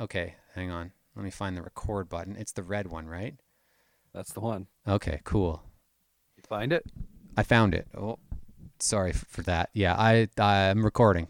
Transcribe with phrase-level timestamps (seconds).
[0.00, 0.92] Okay, hang on.
[1.16, 2.36] Let me find the record button.
[2.36, 3.34] It's the red one, right?
[4.14, 4.66] That's the one.
[4.86, 5.62] Okay, cool.
[6.36, 6.84] You find it?
[7.36, 7.88] I found it.
[7.96, 8.18] Oh,
[8.78, 9.70] sorry for that.
[9.74, 11.28] Yeah, I I'm recording.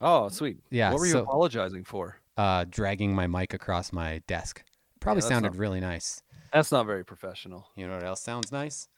[0.00, 0.58] Oh, sweet.
[0.70, 2.16] Yeah, What were you so- apologizing for?
[2.36, 4.62] Uh, dragging my mic across my desk.
[5.00, 6.22] Probably that's sounded not- really nice.
[6.52, 7.66] That's not very professional.
[7.76, 8.88] You know what else sounds nice?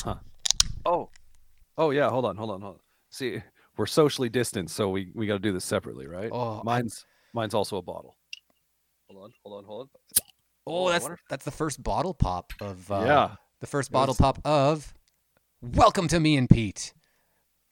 [0.00, 0.16] Huh.
[0.84, 1.10] Oh.
[1.78, 2.80] Oh yeah, hold on, hold on, hold on.
[3.10, 3.42] See,
[3.76, 6.30] we're socially distanced, so we, we gotta do this separately, right?
[6.32, 8.16] Oh, I- mine's mine's also a bottle.
[9.10, 9.88] Hold on, hold on, hold on.
[10.66, 13.34] Oh, Oh, that's wonder that's the first bottle pop of uh, Yeah.
[13.60, 14.94] the first bottle was- pop of
[15.60, 16.94] Welcome to Me and Pete,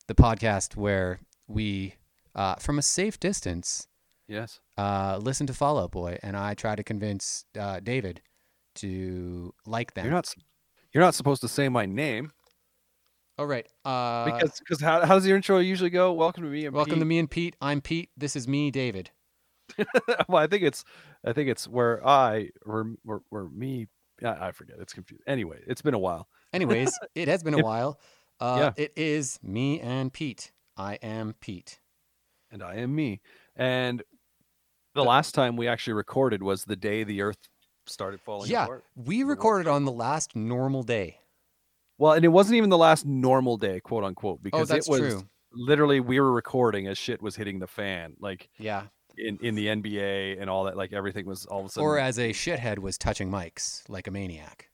[0.08, 1.94] the podcast where we,
[2.34, 3.86] uh, from a safe distance,
[4.26, 4.58] Yes.
[4.76, 8.20] uh, listen to Fall Out Boy, and I try to convince uh, David
[8.76, 10.06] to like them.
[10.06, 10.34] You're not
[10.92, 12.32] you're not supposed to say my name
[13.38, 13.66] All right.
[13.84, 16.12] Uh, because because how, how does your intro usually go?
[16.12, 17.54] Welcome to me and welcome to me and Pete.
[17.60, 18.10] I'm Pete.
[18.16, 19.12] This is me, David.
[20.28, 20.82] well, I think it's
[21.24, 22.94] I think it's where I or
[23.30, 23.88] or, me
[24.24, 24.76] I, I forget.
[24.80, 25.22] It's confused.
[25.26, 26.28] Anyway, it's been a while.
[26.52, 27.98] Anyways, it has been a If- while.
[28.40, 28.84] Uh, Yeah.
[28.84, 30.52] It is me and Pete.
[30.76, 31.80] I am Pete.
[32.52, 33.20] and I am me.
[33.56, 34.02] And
[34.94, 37.38] the last time we actually recorded was the day the Earth
[37.86, 38.84] started falling yeah, apart.
[38.94, 41.18] we recorded on the last normal day.
[41.98, 44.90] Well, and it wasn't even the last normal day, quote unquote, Oh, because that's it
[44.90, 45.28] was true.
[45.52, 48.84] literally we were recording as shit was hitting the fan, like Yeah.
[49.18, 50.76] In in the NBA and all that.
[50.76, 51.86] Like everything was all of a sudden.
[51.86, 54.68] Or as a shithead was touching mics like a maniac.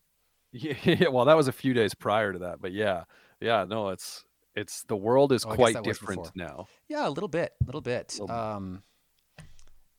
[0.52, 3.04] yeah, yeah, well, that was a few days prior to that, but yeah,
[3.40, 6.66] yeah, no, it's it's the world is Oh, quite different now.
[6.88, 8.12] Yeah, a little bit, a little bit.
[8.12, 8.34] Little bit.
[8.36, 8.82] Um,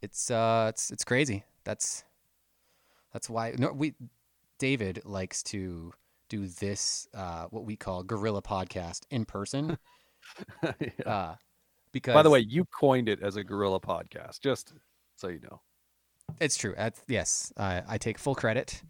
[0.02, 1.44] it's uh, it's it's crazy.
[1.66, 2.04] That's
[3.12, 3.96] that's why no we
[4.60, 5.92] David likes to
[6.30, 9.78] do this uh what we call guerrilla podcast in person.
[10.64, 10.90] Yeah.
[11.06, 11.36] Uh,
[11.96, 14.74] because By the way, you coined it as a gorilla podcast, just
[15.16, 15.62] so you know.
[16.42, 16.74] it's true.
[16.76, 18.82] That's, yes, I I take full credit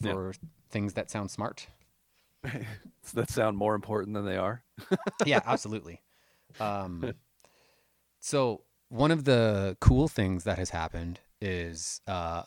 [0.00, 0.12] Yeah.
[0.12, 0.34] for
[0.68, 1.66] things that sound smart.
[3.14, 4.62] that sound more important than they are.
[5.24, 6.02] yeah, absolutely.
[6.60, 7.14] Um,
[8.18, 12.42] so one of the cool things that has happened is uh,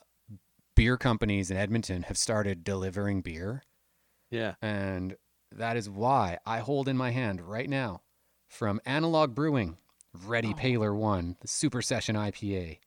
[0.76, 3.64] beer companies in Edmonton have started delivering beer,
[4.30, 4.56] Yeah.
[4.62, 5.16] and
[5.52, 8.02] that is why I hold in my hand right now
[8.48, 9.78] from Analog Brewing,
[10.26, 10.58] Ready Oh.
[10.58, 12.80] Paler One, the Super Session IPA.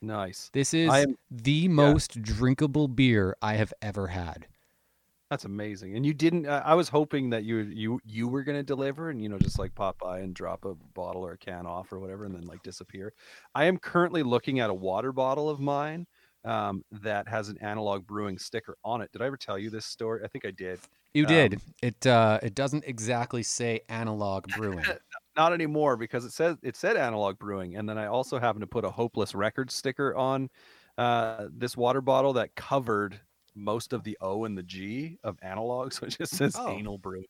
[0.00, 0.50] Nice.
[0.52, 4.46] This is am- the most drinkable beer I have ever had.
[5.30, 5.94] That's amazing.
[5.96, 6.46] And you didn't.
[6.46, 9.58] Uh, I was hoping that you you you were gonna deliver and you know just
[9.58, 12.42] like pop by and drop a bottle or a can off or whatever and then
[12.46, 13.12] like disappear.
[13.54, 16.06] I am currently looking at a water bottle of mine
[16.44, 19.12] um, that has an analog brewing sticker on it.
[19.12, 20.22] Did I ever tell you this story?
[20.24, 20.78] I think I did.
[21.12, 21.60] You Um, did.
[21.82, 24.84] It uh, it doesn't exactly say Analog Brewing.
[25.38, 28.66] Not anymore because it says it said analog brewing, and then I also happened to
[28.66, 30.50] put a hopeless record sticker on
[30.98, 33.20] uh, this water bottle that covered
[33.54, 36.66] most of the O and the G of analog, so it just says Oh.
[36.66, 37.26] anal brewing.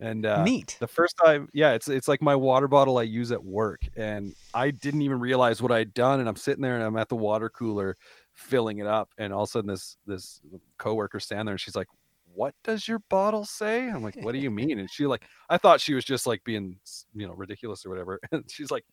[0.00, 0.80] And uh, Neat.
[0.80, 4.34] the first time, yeah, it's it's like my water bottle I use at work, and
[4.54, 7.16] I didn't even realize what I'd done, and I'm sitting there and I'm at the
[7.16, 7.96] water cooler
[8.34, 10.40] filling it up, and all of a sudden this this
[10.78, 11.88] coworker stand there and she's like,
[12.34, 15.58] "What does your bottle say?" I'm like, "What do you mean?" And she like, I
[15.58, 16.78] thought she was just like being
[17.14, 18.84] you know ridiculous or whatever, and she's like.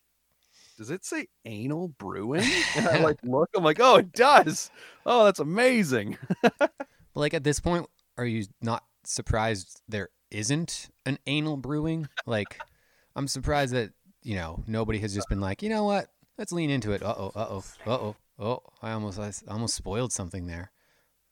[0.78, 2.42] Does it say anal brewing?
[2.76, 3.50] And I like look.
[3.54, 4.70] I'm like, oh, it does.
[5.04, 6.16] Oh, that's amazing.
[7.14, 7.86] Like at this point,
[8.16, 12.08] are you not surprised there isn't an anal brewing?
[12.24, 12.58] Like,
[13.14, 13.90] I'm surprised that
[14.22, 16.06] you know nobody has just been like, you know what?
[16.38, 17.02] Let's lean into it.
[17.02, 17.32] Uh oh.
[17.34, 17.64] Uh oh.
[17.86, 18.16] Uh oh.
[18.38, 20.70] Oh, I almost I almost spoiled something there.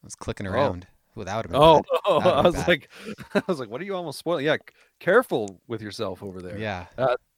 [0.03, 0.53] I was clicking Oh.
[1.19, 1.51] Without it.
[1.53, 2.69] Oh, oh, I was bad.
[2.69, 2.89] like,
[3.35, 4.47] I was like, what are you almost spoiling?
[4.47, 4.57] Yeah,
[5.01, 6.59] careful with yourself over there.
[6.59, 6.87] yeah.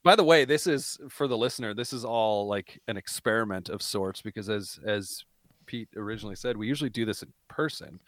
[0.03, 1.73] By the way, this is for the listener.
[1.73, 5.23] This is all like an experiment of sorts because, as as
[5.67, 7.99] Pete originally said, we usually do this in person,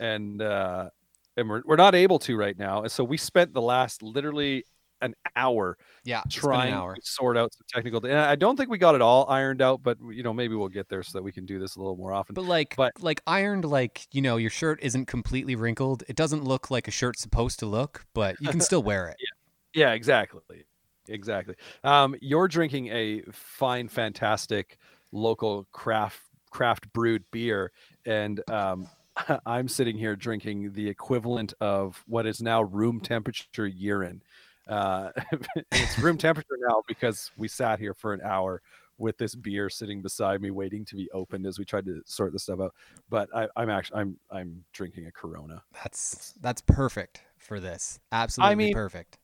[0.00, 0.90] and uh,
[1.36, 2.82] and we're we're not able to right now.
[2.82, 4.64] And so we spent the last literally
[5.02, 6.22] an hour Yeah.
[6.30, 6.94] trying hour.
[6.94, 8.04] to sort out some technical.
[8.06, 10.68] And I don't think we got it all ironed out, but you know maybe we'll
[10.68, 12.34] get there so that we can do this a little more often.
[12.34, 16.02] But like, But- like ironed, like you know, your shirt isn't completely wrinkled.
[16.08, 19.16] It doesn't look like a shirt's supposed to look, but you can still wear it.
[19.74, 20.64] Yeah, exactly.
[21.08, 21.54] Exactly.
[21.84, 24.78] Um, you're drinking a fine, fantastic
[25.12, 27.72] local craft craft brewed beer,
[28.06, 28.88] and um,
[29.46, 34.22] I'm sitting here drinking the equivalent of what is now room temperature urine.
[34.66, 35.10] Uh,
[35.72, 38.62] it's room temperature now because we sat here for an hour
[38.98, 42.32] with this beer sitting beside me, waiting to be opened as we tried to sort
[42.32, 42.74] this stuff out.
[43.08, 45.62] But I, I'm actually I'm I'm drinking a Corona.
[45.72, 47.98] That's that's perfect for this.
[48.12, 49.18] Absolutely mean, perfect.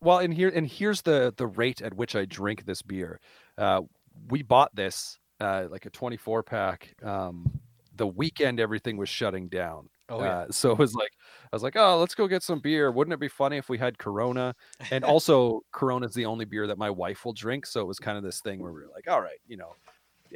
[0.00, 3.20] Well, and here and here's the the rate at which I drink this beer.
[3.56, 3.82] Uh,
[4.28, 6.94] we bought this uh, like a 24 pack.
[7.02, 7.60] Um,
[7.94, 9.88] the weekend everything was shutting down.
[10.08, 10.38] Oh yeah.
[10.40, 11.12] Uh, so it was like
[11.52, 12.90] I was like, oh, let's go get some beer.
[12.90, 14.54] Wouldn't it be funny if we had Corona?
[14.90, 17.66] And also, Corona is the only beer that my wife will drink.
[17.66, 19.74] So it was kind of this thing where we were like, all right, you know,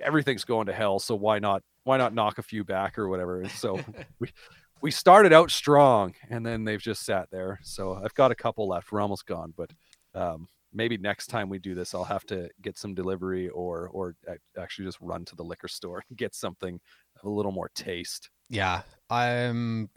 [0.02, 3.40] everything's going to hell, so why not why not knock a few back or whatever?
[3.40, 3.80] And so
[4.18, 4.30] we
[4.82, 7.58] we started out strong, and then they've just sat there.
[7.62, 8.92] So I've got a couple left.
[8.92, 9.70] We're almost gone, but
[10.14, 14.14] um, maybe next time we do this, I'll have to get some delivery or or
[14.58, 16.78] actually just run to the liquor store and get something
[17.24, 18.30] a little more taste.
[18.48, 19.90] Yeah, I'm.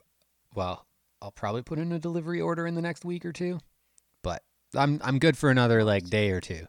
[0.55, 0.85] Well,
[1.21, 3.59] I'll probably put in a delivery order in the next week or two,
[4.23, 4.43] but
[4.75, 6.65] I'm I'm good for another like day or two.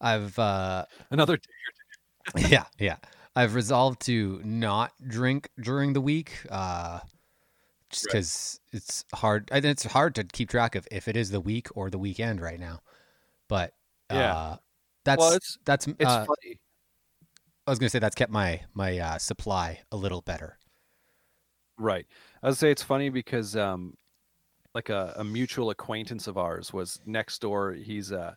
[0.00, 2.48] I've uh another day or two.
[2.52, 2.96] yeah, yeah.
[3.36, 7.00] I've resolved to not drink during the week, uh,
[7.90, 8.78] just because right.
[8.78, 9.48] it's hard.
[9.52, 12.58] It's hard to keep track of if it is the week or the weekend right
[12.58, 12.80] now.
[13.48, 13.72] But
[14.10, 14.56] yeah, uh,
[15.04, 16.58] that's well, it's, that's it's uh, funny.
[17.66, 20.58] I was gonna say that's kept my my uh, supply a little better.
[21.80, 22.06] Right.
[22.42, 23.96] I would say it's funny because um,
[24.74, 27.72] like a, a mutual acquaintance of ours was next door.
[27.74, 28.34] He's uh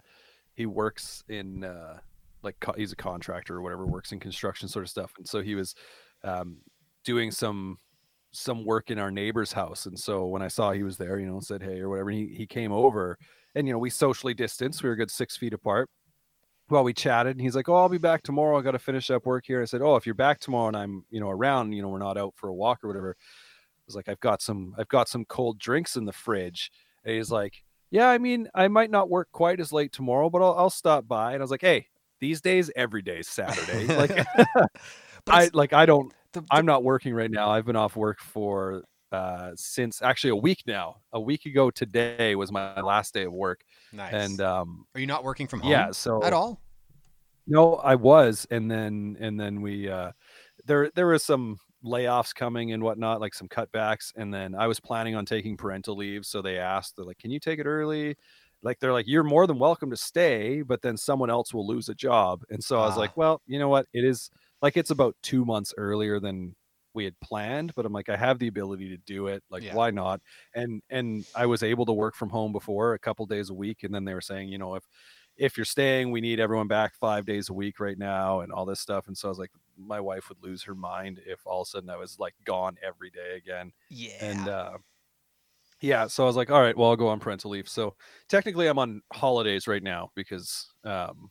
[0.56, 2.00] he works in uh
[2.44, 5.42] like co- he's a contractor or whatever, works in construction sort of stuff, and so
[5.42, 5.76] he was
[6.24, 6.58] um
[7.06, 7.80] doing some
[8.32, 9.86] some work in our neighbor's house.
[9.88, 12.28] And so when I saw he was there, you know, said hey or whatever, he
[12.28, 13.18] he came over
[13.56, 14.84] and you know we socially distanced.
[14.84, 15.90] We were good six feet apart.
[16.70, 18.58] While we chatted, and he's like, "Oh, I'll be back tomorrow.
[18.58, 20.78] I got to finish up work here." I said, "Oh, if you're back tomorrow and
[20.78, 23.84] I'm, you know, around, you know, we're not out for a walk or whatever." I
[23.86, 26.72] was like, "I've got some, I've got some cold drinks in the fridge."
[27.04, 30.42] And he's like, "Yeah, I mean, I might not work quite as late tomorrow, but
[30.42, 31.88] I'll, I'll stop by." And I was like, "Hey,
[32.24, 33.86] these days, every day is Saturday.
[33.98, 34.26] like,
[35.28, 37.50] I like, I don't, the, the, I'm not working right now.
[37.50, 41.02] I've been off work for uh, since actually a week now.
[41.12, 43.66] A week ago today was my last day of work.
[43.94, 44.14] Nice.
[44.14, 45.72] And um, are you not working from home?
[45.72, 45.92] Yeah.
[45.92, 46.60] So at all?
[47.46, 50.12] No, I was, and then and then we uh,
[50.66, 54.80] there there was some layoffs coming and whatnot, like some cutbacks, and then I was
[54.80, 58.16] planning on taking parental leave, so they asked, they're like, "Can you take it early?"
[58.64, 61.90] Like they're like, "You're more than welcome to stay, but then someone else will lose
[61.90, 63.18] a job." And so I was like, ah.
[63.18, 63.88] "Well, you know what?
[63.94, 64.32] It is
[64.62, 66.56] like it's about two months earlier than
[66.94, 69.74] we had planned but i'm like i have the ability to do it like yeah.
[69.74, 70.22] why not?
[70.54, 73.84] And and i was able to work from home before a couple days a week
[73.84, 74.84] and then they were saying you know if
[75.36, 78.66] if you're staying we need everyone back five days a week right now and all
[78.66, 81.62] this stuff and so i was like my wife would lose her mind if all
[81.62, 84.12] of a sudden i was like gone every day again yeah.
[84.22, 84.78] and uh
[85.82, 87.68] yeah so i was like all right well i'll go on parental leave.
[87.68, 87.96] So
[88.30, 91.30] technically i'm on holidays right now because um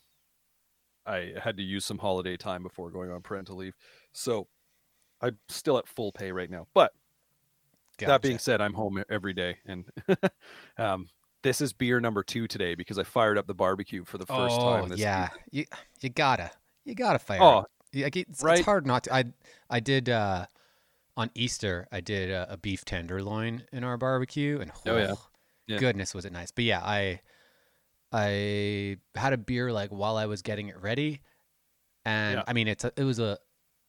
[1.07, 3.75] i had to use some holiday time before going on parental leave.
[4.13, 4.49] So
[5.23, 6.67] I'm still at full pay right now.
[6.75, 6.93] But
[7.99, 8.11] gotcha.
[8.11, 9.85] that being said, I'm home every day, and
[10.79, 11.09] um,
[11.43, 14.57] this is beer number two today because I fired up the barbecue for the first
[14.59, 14.93] oh, time.
[14.97, 15.65] yeah, you
[16.01, 16.51] you gotta
[16.85, 17.43] you gotta fire.
[17.43, 17.65] Oh,
[17.95, 18.59] like it's, right?
[18.59, 19.15] it's hard not to.
[19.15, 19.25] I
[19.69, 20.47] I did uh,
[21.17, 21.89] on Easter.
[21.93, 25.15] I did a, a, beef tenderloin in our barbecue, and oh, oh yeah.
[25.67, 26.51] yeah, goodness was it nice.
[26.51, 27.21] But yeah, I
[28.13, 31.21] I had a beer like while I was getting it ready,
[32.05, 32.45] and yeah.
[32.47, 33.39] I mean it's a, it was a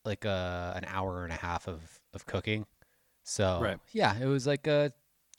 [0.06, 1.82] like a an hour and a half of
[2.14, 2.66] of cooking.
[3.24, 3.78] So right.
[3.92, 4.92] yeah, it was like a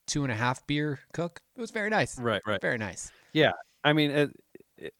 [0.06, 1.40] two and a half beer cook.
[1.56, 2.18] It was very nice.
[2.18, 3.10] Right, right, very nice.
[3.32, 3.52] Yeah,
[3.82, 4.30] I mean, it,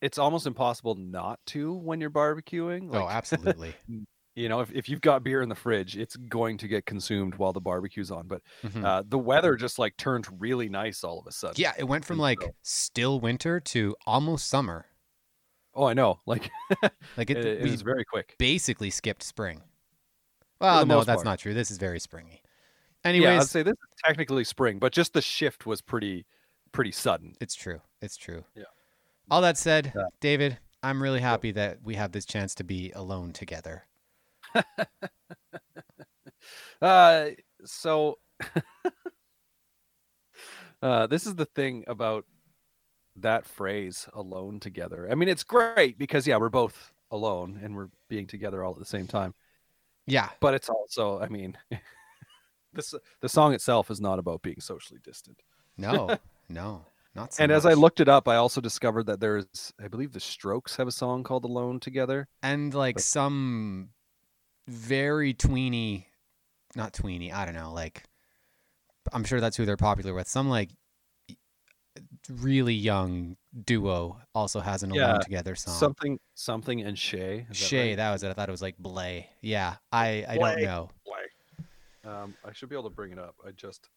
[0.01, 2.89] it's almost impossible not to when you're barbecuing.
[2.91, 3.75] Oh, like, oh, absolutely.
[4.35, 7.37] you know, if, if you've got beer in the fridge, it's going to get consumed
[7.37, 8.27] while the barbecue's on.
[8.27, 8.85] But mm-hmm.
[8.85, 11.57] uh, the weather just like turned really nice all of a sudden.
[11.59, 14.87] Yeah, it went from like still winter to almost summer.
[15.75, 16.21] Oh, I know.
[16.27, 16.51] Like,
[17.17, 18.37] like it, it, it was very quick.
[18.39, 19.63] Basically skipped spring.
[20.61, 21.25] Well, no, that's part.
[21.25, 21.55] not true.
[21.55, 22.43] This is very springy.
[23.05, 26.25] Anyways, yeah, I'd say this is technically spring, but just the shift was pretty,
[26.73, 27.35] pretty sudden.
[27.41, 27.81] It's true.
[28.01, 28.45] It's true.
[28.55, 28.65] Yeah.
[29.31, 30.05] All that said, yeah.
[30.21, 33.85] David, I'm really happy that we have this chance to be alone together.
[36.83, 37.27] uh,
[37.65, 38.19] so
[40.83, 42.25] uh, this is the thing about
[43.17, 45.09] that phrase alone together.
[45.11, 48.79] I mean, it's great because yeah, we're both alone and we're being together all at
[48.79, 49.35] the same time.
[50.07, 50.29] Yeah.
[50.41, 51.57] But it's also, I mean,
[52.73, 55.43] this the song itself is not about being socially distant.
[55.77, 56.17] No.
[56.49, 56.87] no.
[57.15, 57.59] Not so And much.
[57.59, 60.89] as I looked it up, I also discovered that there's I believe the Strokes have
[60.89, 62.27] a song called Alone Together.
[62.43, 63.91] And like but, some
[64.67, 66.09] very tweeny
[66.77, 68.03] not tweeny, I don't know, like
[69.13, 70.29] I'm sure that's who they're popular with.
[70.29, 70.71] Some like
[72.31, 75.75] really young duo also has an yeah, Alone Together song.
[75.75, 77.47] Something, something, and Shay.
[77.53, 77.97] Shay, that, right?
[77.97, 78.31] that, was it.
[78.31, 79.29] I thought it was like Blay.
[79.41, 80.55] Yeah, I, I Blay.
[80.55, 80.91] don't know.
[81.05, 82.13] Blay.
[82.13, 83.35] Um, I should be able to bring it up.
[83.47, 83.89] I just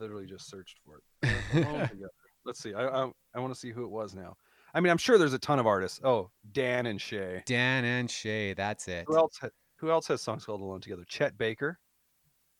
[0.00, 1.90] literally just searched for it.
[2.44, 2.74] Let's see.
[2.74, 4.36] I, I, I want to see who it was now.
[4.74, 6.00] I mean, I'm sure there's a ton of artists.
[6.02, 7.42] Oh, Dan and Shay.
[7.46, 8.54] Dan and Shay.
[8.54, 9.04] That's it.
[9.06, 9.38] Who else?
[9.40, 11.04] Ha- who else has songs called "Alone Together"?
[11.06, 11.78] Chet Baker.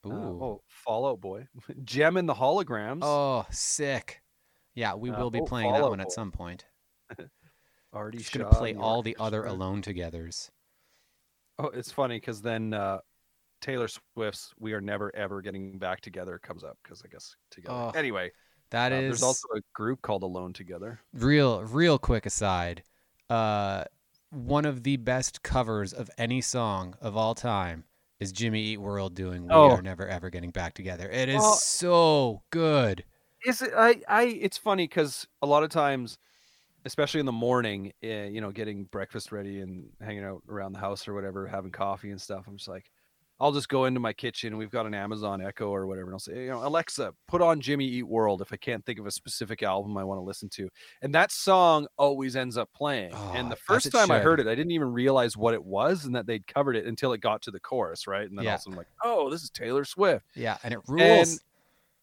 [0.05, 1.47] Uh, oh, Fall Out Boy.
[1.85, 3.01] Jem and the Holograms.
[3.03, 4.22] Oh, sick.
[4.75, 6.65] Yeah, we Uh, will be oh, playing that one at some point.
[7.93, 10.51] Artie Just gonna play all the other alone togethers.
[11.59, 12.99] Oh, it's funny because then uh,
[13.61, 17.75] Taylor Swift's "We Are Never Ever Getting Back Together" comes up because I guess together.
[17.75, 18.33] Oh, anyway,
[18.71, 21.01] That uh, is there's also a group called Alone Together.
[21.13, 22.83] real real quick aside.
[23.29, 23.85] Uh
[24.31, 27.85] one of the best covers of any song of all time
[28.19, 29.73] is Jimmy Eat World doing We Oh.
[29.73, 31.11] Are Never Ever Getting Back Together.
[31.11, 33.05] It is Well- so good.
[33.45, 33.73] Is it?
[33.75, 34.03] I.
[34.09, 34.25] I.
[34.25, 36.19] It's funny because a lot of times,
[36.87, 40.81] especially in the morning, uh, you know, getting breakfast ready and hanging out around the
[40.81, 42.47] house or whatever, having coffee and stuff.
[42.49, 42.91] I'm just like,
[43.41, 44.57] I'll just go into my kitchen.
[44.59, 47.61] We've got an Amazon Echo or whatever, and I'll say, you know, Alexa, put on
[47.61, 50.49] Jimmy Eat World if I can't think of a specific album I want to listen
[50.55, 50.69] to.
[51.03, 53.21] And that song always ends up playing.
[53.21, 56.05] Oh, and the first time I heard it, I didn't even realize what it was
[56.07, 58.29] and that they'd covered it until it got to the chorus, right?
[58.29, 58.49] And then Yeah.
[58.49, 61.41] also I'm like, oh, this is Taylor Swift Yeah, and it rules.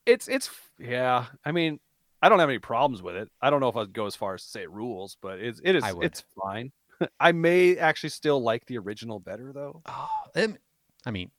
[0.06, 1.79] It's it's yeah i mean
[2.22, 3.29] i don't have any problems with it.
[3.41, 5.60] I don't know if i'd go as far as to say it rules but it's
[5.63, 6.72] it is it's fine.
[7.20, 9.82] I may actually still like the original better though.
[9.86, 10.58] Oh, um,
[11.06, 11.32] I mean,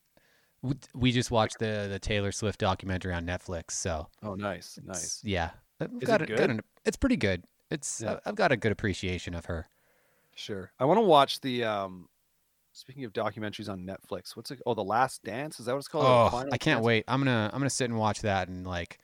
[0.95, 5.21] we just watched the the Taylor Swift documentary on Netflix, so oh nice nice.
[5.23, 7.45] Yeah, I've got it a- got an- it's pretty good.
[7.71, 8.21] It's Yeah.
[8.25, 9.69] I've got a good appreciation of her.
[10.35, 10.73] sure.
[10.79, 12.09] I want to watch the um
[12.73, 15.89] speaking of documentaries on netflix what's it oh the last dance is that what it's
[15.89, 16.85] called Oh, I can't Dance?
[16.85, 17.05] wait.
[17.09, 18.99] I'm gonna I'm gonna sit and watch that and like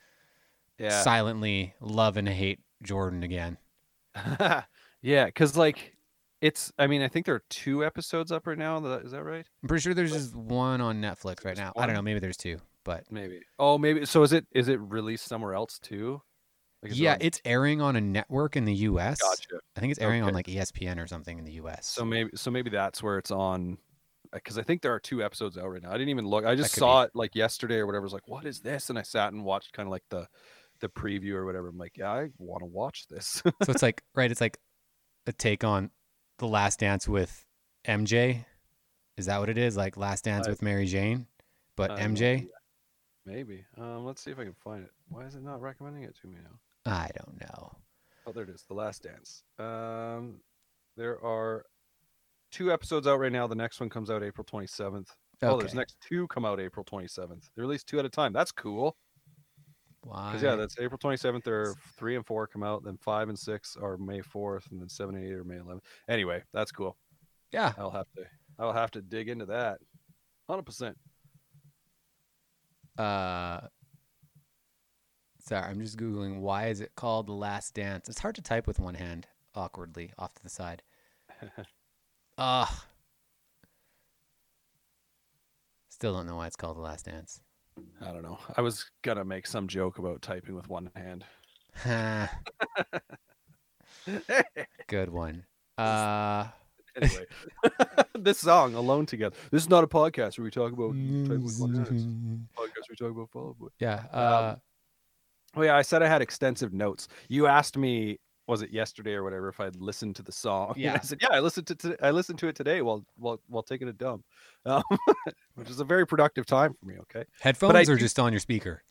[0.78, 3.58] yeah silently love and hate Jordan again.
[5.02, 5.96] yeah because like
[6.40, 9.44] it's i mean i think there are two episodes up right now Is that right
[9.62, 11.72] I'm pretty sure there's just one on Netflix right now.
[11.76, 12.02] I don't know.
[12.02, 15.78] Maybe there's two, but maybe oh maybe so is it is it released somewhere else
[15.78, 16.22] too
[16.82, 19.20] Like, is it yeah, on- it's airing on a network in the U.S.
[19.20, 21.86] gotcha I think it's airing on like ESPN or something in the U.S.
[21.86, 23.78] So maybe so maybe that's where it's on
[24.32, 25.90] because I think there are two episodes out right now.
[25.90, 26.44] I didn't even look.
[26.44, 28.02] I just saw it like yesterday or whatever.
[28.02, 28.90] I was like, what is this?
[28.90, 30.26] And I sat and watched kind of like the
[30.80, 31.68] the preview or whatever.
[31.68, 33.42] I'm like, yeah, I want to watch this.
[33.44, 34.58] so it's like right, it's like
[35.26, 35.90] a take on
[36.38, 37.44] the Last Dance with
[37.86, 38.44] MJ.
[39.16, 39.76] Is that what it is?
[39.76, 41.26] Like Last Dance I- with Mary Jane,
[41.76, 42.48] but no MJ?
[43.24, 43.64] Maybe.
[43.76, 44.90] Um, let's see if I can find it.
[45.08, 46.60] Why is it not recommending it to me now?
[46.86, 47.72] I don't know.
[48.26, 48.64] Oh, there it is.
[48.68, 49.42] The Last Dance.
[49.58, 50.40] Um,
[50.96, 51.64] there are
[52.50, 53.46] two episodes out right now.
[53.46, 55.08] The next one comes out April 27th.
[55.42, 57.50] Oh, there's next two come out April 27th.
[57.54, 58.32] They release two at a time.
[58.32, 58.96] That's cool.
[60.02, 60.38] Why?
[60.40, 61.44] Yeah, that's April 27th.
[61.44, 62.84] There are three and four come out.
[62.84, 65.80] Then five and six are May 4th, and then seven and eight are May 11th.
[66.08, 66.96] Anyway, that's cool.
[67.52, 67.72] yeah.
[67.76, 68.22] I'll have to
[68.58, 69.78] I'll have to dig into that.
[70.48, 70.96] Hundred percent.
[72.96, 73.60] Uh,
[75.46, 76.40] sorry, I'm just googling.
[76.40, 78.08] Why is it called The Last Dance?
[78.08, 80.82] It's hard to type with one hand awkwardly off to the side.
[82.38, 82.68] Ugh.
[85.88, 87.40] Still don't know why it's called The Last Dance.
[88.00, 88.38] I don't know.
[88.56, 91.24] I was gonna make some joke about typing with one hand.
[94.88, 95.44] Good one.
[95.78, 96.46] Uh,
[96.96, 97.26] anyway,
[98.14, 101.60] this song "Alone Together." This is not a podcast where we talk about typing with
[101.60, 102.48] one hand.
[102.56, 103.66] Podcast where we talk about Fall Boy.
[103.78, 104.06] yeah.
[104.10, 104.56] Uh,
[105.56, 107.08] Oh yeah, I said I had extensive notes.
[107.28, 110.74] You asked me, was it yesterday or whatever, if I'd listened to the song.
[110.76, 110.94] And Yeah.
[110.94, 113.88] I said, yeah, I listened to I listened to it today while while while taking
[113.88, 114.24] a dump,
[114.66, 114.82] um,
[115.54, 116.96] which is a very productive time for me.
[117.00, 118.82] Okay, headphones or just on your speaker?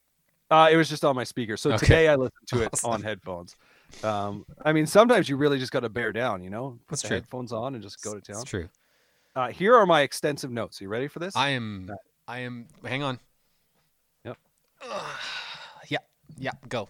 [0.50, 1.58] uh, it was just on my speaker.
[1.58, 1.86] So Okay.
[1.86, 2.92] today I listened to it Awesome.
[2.94, 3.56] on headphones.
[4.04, 7.02] Um, I mean, sometimes you really just got to bear down, you know, put That's
[7.04, 7.18] the true.
[7.18, 8.44] headphones on and just go to town.
[8.46, 8.70] true.
[9.36, 10.80] Uh, here are my extensive notes.
[10.80, 11.36] you ready for this?
[11.36, 11.90] I am.
[12.28, 12.68] I am.
[12.84, 13.20] Hang on.
[14.24, 14.38] Yep.
[16.38, 16.51] Yeah.
[16.70, 16.89] Go.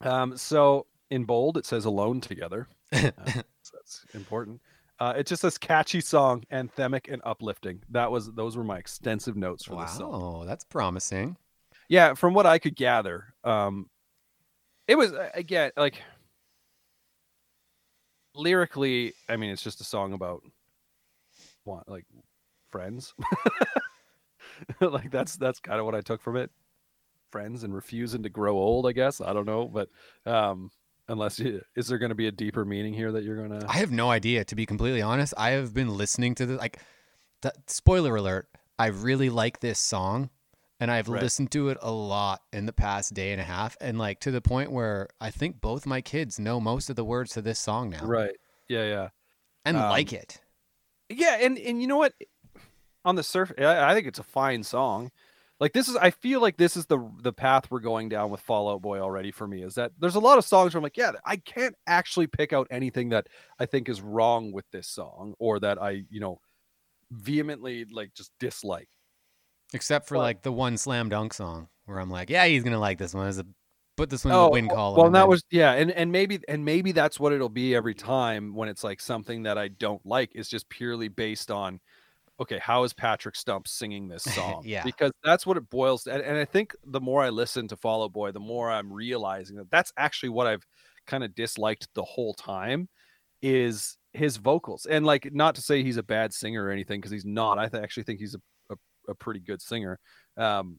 [0.00, 3.10] Um, so in bold, it says "alone together." Uh,
[3.62, 4.62] so that's important.
[4.98, 7.82] Uh, it's just this catchy song, anthemic and uplifting.
[7.90, 10.10] That was those were my extensive notes for this song.
[10.10, 11.36] Wow, that's promising.
[11.88, 13.90] Yeah, from what I could gather, um,
[14.86, 16.02] it was uh, again like
[18.34, 19.12] lyrically.
[19.28, 20.42] I mean, it's just a song about
[21.64, 22.06] what like
[22.70, 23.14] friends.
[24.80, 26.50] like that's that's kind of what I took from it.
[27.30, 28.86] Friends and refusing to grow old.
[28.86, 29.88] I guess I don't know, but
[30.24, 30.70] um,
[31.08, 33.66] unless you, is there going to be a deeper meaning here that you're gonna?
[33.68, 35.34] I have no idea, to be completely honest.
[35.36, 36.58] I have been listening to this.
[36.58, 36.78] Like,
[37.42, 40.30] the, spoiler alert, I really like this song,
[40.80, 41.22] and I've Right.
[41.22, 44.30] listened to it a lot in the past day and a half, and like to
[44.30, 47.58] the point where I think both my kids know most of the words to this
[47.58, 48.36] song now, Right.
[48.68, 48.84] Yeah.
[48.84, 49.08] Yeah.
[49.66, 50.40] and Um, like it.
[51.10, 52.14] Yeah, and and you know what?
[53.04, 55.10] On the surface, I, I think it's a fine song.
[55.60, 58.40] Like this is I feel like this is the the path we're going down with
[58.40, 60.84] Fall Out Boy already for me is that there's a lot of songs where I'm
[60.84, 63.26] like, yeah, I can't actually pick out anything that
[63.58, 66.38] I think is wrong with this song or that I, you know,
[67.10, 68.88] vehemently like just dislike.
[69.74, 72.78] Except for But- like the one slam dunk song where I'm like, yeah, he's gonna
[72.78, 73.26] like this one.
[73.26, 73.46] As a
[73.96, 74.96] put this one in Oh, the win column.
[74.96, 77.74] Well, and that then- was yeah, and and maybe and maybe that's what it'll be
[77.74, 81.80] every time when it's like something that I don't like is just purely based on
[82.40, 84.62] okay, how is Patrick Stump singing this song?
[84.64, 84.84] Yeah.
[84.84, 86.06] because that's what it boils.
[86.06, 88.92] And, and I think the more I listen to Fall Out Boy, the more I'm
[88.92, 90.66] realizing that that's actually what I've
[91.06, 92.88] kind of disliked the whole time
[93.42, 94.86] is his vocals.
[94.86, 97.58] And like, not to say he's a bad singer or anything, because he's not.
[97.58, 98.40] I th- actually think he's a,
[98.72, 98.76] a,
[99.10, 99.98] a pretty good singer.
[100.36, 100.78] Um,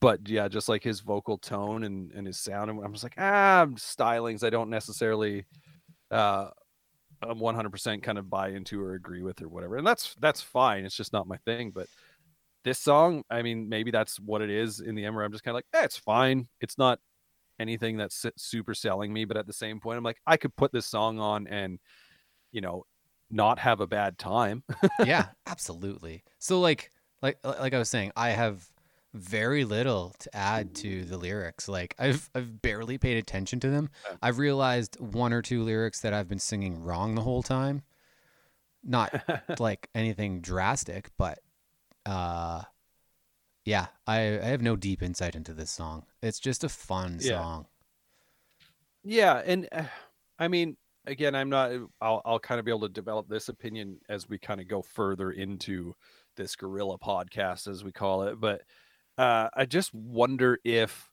[0.00, 3.14] but yeah, just like his vocal tone and, and his sound, and I'm just like,
[3.16, 5.46] ah, stylings I don't necessarily
[6.10, 6.48] uh
[7.22, 9.76] I'm 100% kind of buy into or agree with or whatever.
[9.76, 10.84] And that's that's fine.
[10.84, 11.86] It's just not my thing, but
[12.64, 15.44] this song, I mean, maybe that's what it is in the end where I'm just
[15.44, 16.48] kind of like, eh, it's fine.
[16.60, 16.98] It's not
[17.58, 20.72] anything that's super selling me, but at the same point, I'm like, I could put
[20.72, 21.78] this song on and,
[22.52, 22.84] you know,
[23.30, 24.64] not have a bad time.
[25.04, 26.24] yeah, absolutely.
[26.38, 26.90] So like
[27.22, 28.66] like like I was saying, I have
[29.12, 31.68] very little to add to the lyrics.
[31.68, 33.90] Like I've I've barely paid attention to them.
[34.22, 37.82] I've realized one or two lyrics that I've been singing wrong the whole time.
[38.82, 39.12] Not
[39.58, 41.38] like anything drastic, but
[42.06, 42.62] uh
[43.64, 46.04] yeah, I, I have no deep insight into this song.
[46.22, 47.38] It's just a fun Yeah.
[47.38, 47.66] song.
[49.02, 49.84] Yeah, and uh,
[50.38, 50.76] I mean,
[51.06, 51.72] again, I'm not.
[52.00, 54.82] I'll I'll kind of be able to develop this opinion as we kind of go
[54.82, 55.94] further into
[56.36, 58.40] this gorilla podcast, as we call it.
[58.40, 58.62] But
[59.20, 61.10] uh, I just wonder if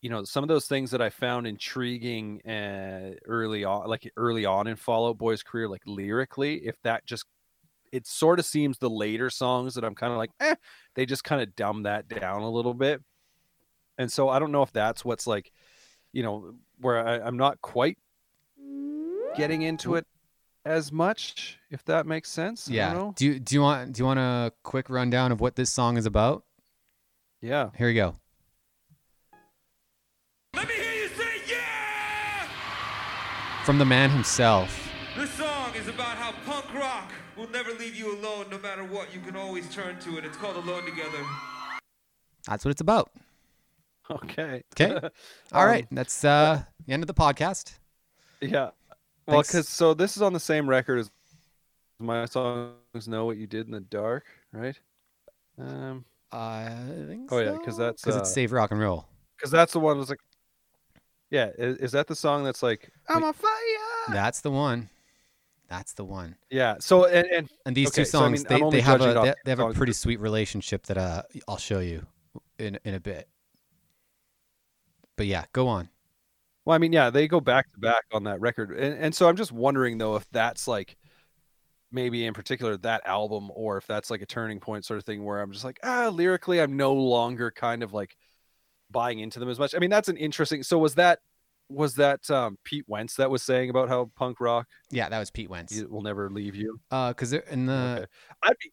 [0.00, 4.46] you know some of those things that I found intriguing uh, early on, like early
[4.46, 7.26] on in Fall Out Boy's career, like lyrically, if that just
[7.92, 10.54] it sort of seems the later songs that I'm kind of like, eh,
[10.94, 13.02] they just kind of dumb that down a little bit.
[13.98, 15.52] And so I don't know if that's what's like,
[16.10, 17.98] you know, where I, I'm not quite
[19.36, 20.06] getting into it
[20.64, 22.66] as much, if that makes sense.
[22.66, 23.10] Yeah.
[23.14, 25.98] Do you do you want do you want a quick rundown of what this song
[25.98, 26.44] is about?
[27.42, 27.70] Yeah.
[27.76, 28.14] Here we go.
[30.54, 32.46] Let me hear you say yeah!
[33.64, 34.88] From the man himself.
[35.16, 39.12] This song is about how punk rock will never leave you alone no matter what.
[39.12, 40.24] You can always turn to it.
[40.24, 41.18] It's called Alone Together.
[42.46, 43.10] That's what it's about.
[44.10, 44.62] Okay.
[44.80, 44.94] Okay.
[45.52, 47.74] All Um, right, that's uh the end of the podcast.
[48.40, 48.70] Yeah.
[49.26, 51.10] Well, because so this is on the same record as
[51.98, 54.78] my songs "Know What You Did in the Dark," right?
[55.58, 56.68] Um, I
[57.08, 59.06] think Oh, yeah, because that's, because uh, it's Save Rock and Roll.
[59.36, 60.20] because that's the one that's like,
[61.30, 63.28] yeah, is, is that the song that's like "I'm Wait.
[63.28, 63.50] on fire"?
[64.10, 64.88] That's the one.
[65.68, 66.36] That's the one.
[66.50, 66.76] Yeah.
[66.80, 69.14] So and and And these Okay, two so, I songs, mean, they, they have a
[69.14, 72.06] they, they have a pretty sweet relationship that uh I'll show you
[72.58, 73.28] in in a bit.
[75.16, 75.88] But yeah, go on.
[76.64, 79.28] Well, I mean, yeah, they go back to back on that record, and and so
[79.28, 80.96] I'm just wondering though if that's like
[81.92, 85.24] maybe in particular that album, or if that's like a turning point sort of thing
[85.24, 88.16] where I'm just like, ah, lyrically, I'm no longer kind of like
[88.90, 89.74] buying into them as much.
[89.74, 90.62] I mean, that's an interesting.
[90.62, 91.20] So was that
[91.68, 95.30] was that um, Pete Wentz that was saying about how punk rock Yeah, that was
[95.30, 95.74] Pete Wentz.
[95.76, 96.78] it will never leave you?
[96.90, 98.06] Uh, because in the Okay.
[98.42, 98.72] I'd be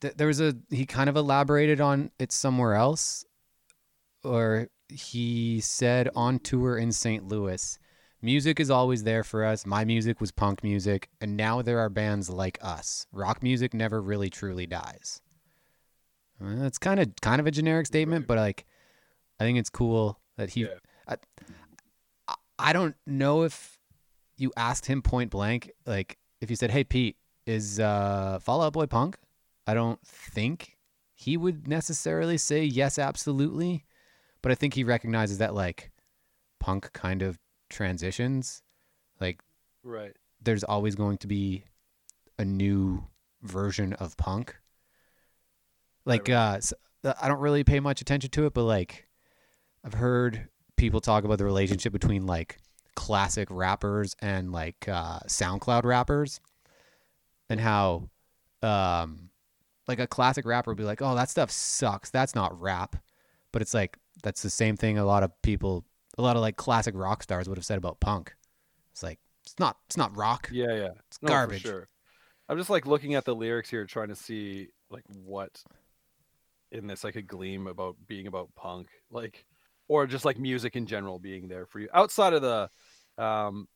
[0.00, 3.24] th- there was a he kind of elaborated on it somewhere else
[4.24, 7.26] or he said on tour in St.
[7.28, 7.78] Louis
[8.22, 11.88] music is always there for us my music was punk music and now there are
[11.88, 15.20] bands like us rock music never really truly dies
[16.40, 18.64] it's kind of kind of a generic statement but like
[19.38, 20.68] i think it's cool that he Yeah.
[21.08, 21.16] I,
[22.58, 23.78] I- don't know if
[24.36, 28.72] you asked him point blank like if you said hey pete is uh fall out
[28.72, 29.18] boy punk
[29.66, 30.76] I don't think
[31.14, 33.84] he would necessarily say yes, absolutely.
[34.42, 35.92] But I think he recognizes that like
[36.58, 37.38] punk kind of
[37.70, 38.62] transitions.
[39.20, 39.40] Like
[39.82, 40.12] right.
[40.42, 41.64] there's always going to be
[42.38, 43.06] a new
[43.42, 44.56] version of punk.
[46.04, 46.34] Like right.
[46.34, 46.60] uh
[47.02, 49.06] uh, I don't really pay much attention to it, but like
[49.84, 52.58] I've heard people talk about the relationship between like
[52.94, 56.40] classic rappers and like uh SoundCloud rappers
[57.48, 58.10] and how
[58.62, 59.30] um
[59.88, 62.10] like a classic rapper would be like, "Oh, that stuff sucks.
[62.10, 62.96] That's not rap."
[63.52, 65.84] But it's like that's the same thing a lot of people
[66.20, 68.34] a lot of like classic rock stars would have said about punk.
[68.92, 70.48] It's like it's not it's not rock.
[70.52, 70.88] Yeah, yeah.
[71.08, 71.62] It's No, for garbage.
[71.62, 71.88] sure.
[72.48, 75.62] I'm just like looking at the lyrics here, trying to see like what
[76.72, 79.44] in this like a gleam about being about punk, like
[79.88, 82.70] or just like music in general being there for you outside of the
[83.22, 83.66] um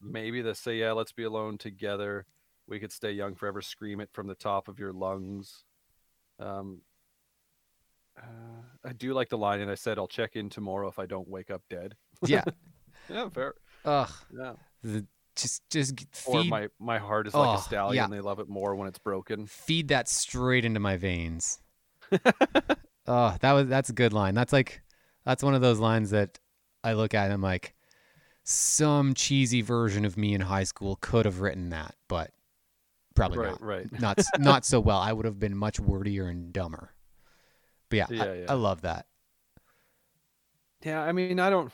[0.00, 2.26] maybe the say yeah, let's be alone together.
[2.66, 3.60] We could stay young forever.
[3.60, 5.64] Scream it from the top of your lungs.
[6.40, 6.80] Um,
[8.20, 11.06] Uh, I do like the line, and I said I'll check in tomorrow if I
[11.06, 11.94] don't wake up dead.
[12.26, 12.44] Yeah.
[13.10, 13.52] Yeah, fair.
[13.84, 14.10] Ugh.
[14.34, 14.52] Yeah.
[14.82, 17.96] The, just just g- Or my my heart is like Oh, a stallion.
[18.10, 18.16] yeah.
[18.16, 19.46] They love it more when it's broken.
[19.46, 21.58] feed that straight into my veins.
[23.06, 24.34] oh, that was that's a good line.
[24.34, 24.80] That's like
[25.26, 26.38] that's one of those lines that
[26.82, 27.74] I look at and I'm like,
[28.44, 32.30] some cheesy version of me in high school could have written that, but
[33.14, 33.62] probably right, not.
[33.62, 34.00] right.
[34.00, 34.98] Not not so well.
[34.98, 36.90] I would have been much wordier and dumber.
[37.88, 38.46] But yeah, Yeah, I, yeah.
[38.48, 39.06] I love that.
[40.84, 41.72] Yeah, I mean, I don't.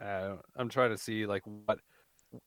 [0.00, 1.78] I don't I'm trying to see like what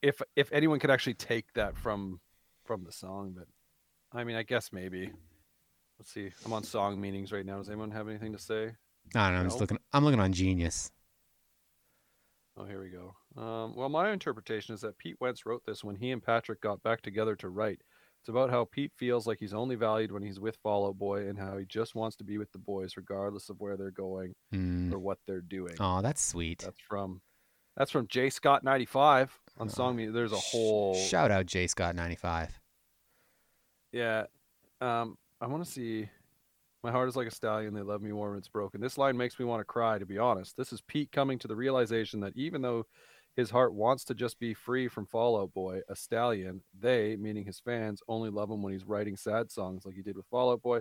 [0.02, 2.20] if if anyone could actually take that from
[2.64, 3.46] from the song, but
[4.12, 5.10] I mean, I guess maybe.
[5.98, 6.30] Let's see.
[6.44, 7.58] I'm on song meanings right now.
[7.58, 8.72] Does anyone have anything to say?
[9.14, 9.40] I don't know.
[9.40, 9.78] I'm just looking.
[9.92, 10.90] I'm looking on Genius.
[12.56, 13.14] Oh, here we go.
[13.40, 16.82] Um, well, my interpretation is that Pete Wentz wrote this when he and Patrick got
[16.82, 17.80] back together to write.
[18.24, 21.28] It's about how Pete feels like he's only valued when he's with Fall Out Boy
[21.28, 24.34] and how he just wants to be with the boys regardless of where they're going
[24.50, 24.90] Mm.
[24.94, 25.74] or what they're doing.
[25.78, 26.60] Oh, that's sweet.
[26.60, 27.20] That's from
[27.76, 30.06] that's from J Scott 95 on Oh, Song Me.
[30.06, 32.58] There's a whole shout out J Scott 95.
[33.92, 34.24] Yeah.
[34.80, 36.08] Um, I want to see.
[36.82, 37.74] My heart is like a stallion.
[37.74, 38.80] They love me more when it's broken.
[38.80, 40.56] This line makes me want to cry, to be honest.
[40.56, 42.86] This is Pete coming to the realization that even though
[43.36, 47.44] his heart wants to just be free from Fall Out Boy, a stallion, they, meaning
[47.44, 50.52] his fans, only love him when he's writing sad songs like he did with Fall
[50.52, 50.80] Out Boy,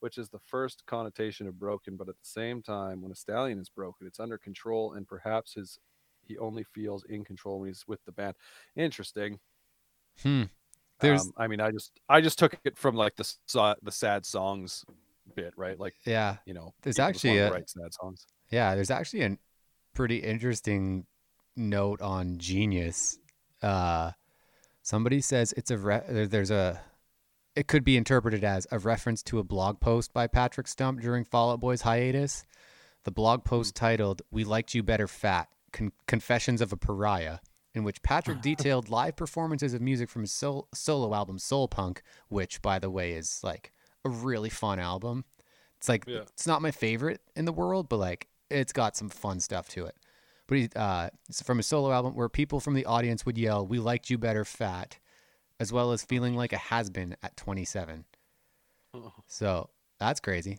[0.00, 1.96] which is the first connotation of broken.
[1.96, 5.54] But at the same time, when a stallion is broken, it's under control, and perhaps
[5.54, 5.78] his
[6.26, 8.34] he only feels in control when he's with the band.
[8.76, 9.40] Interesting.
[10.22, 10.44] Hmm.
[11.00, 13.30] There's Um, I mean, I just I just took it from like the
[13.82, 14.84] the sad songs
[15.34, 15.78] bit, right?
[15.78, 16.36] Like yeah.
[16.46, 18.26] you know, There's actually a- write sad songs.
[18.50, 19.38] Yeah, there's actually a
[19.94, 21.06] pretty interesting
[21.60, 23.18] note on Genius.
[23.62, 24.12] Uh,
[24.82, 26.80] somebody says it's a re- there's a
[27.56, 31.24] it could be interpreted as a reference to a blog post by Patrick Stump during
[31.24, 32.44] Fall Out Boy's hiatus.
[33.04, 37.38] The blog post titled "We Liked You Better Fat: Con- Confessions of a Pariah,"
[37.74, 42.02] in which Patrick detailed live performances of music from his sol- solo album Soul Punk,
[42.28, 43.72] which, by the way, is like
[44.04, 45.24] a really fun album.
[45.78, 46.20] It's like Yeah.
[46.22, 49.86] it's not my favorite in the world, but like it's got some fun stuff to
[49.86, 49.96] it.
[50.50, 53.64] But he, uh, it's from a solo album where people from the audience would yell,
[53.64, 54.98] "We liked you better, fat,"
[55.60, 58.04] as well as feeling like a has-been at 27.
[58.92, 59.12] Oh.
[59.28, 60.58] So that's crazy.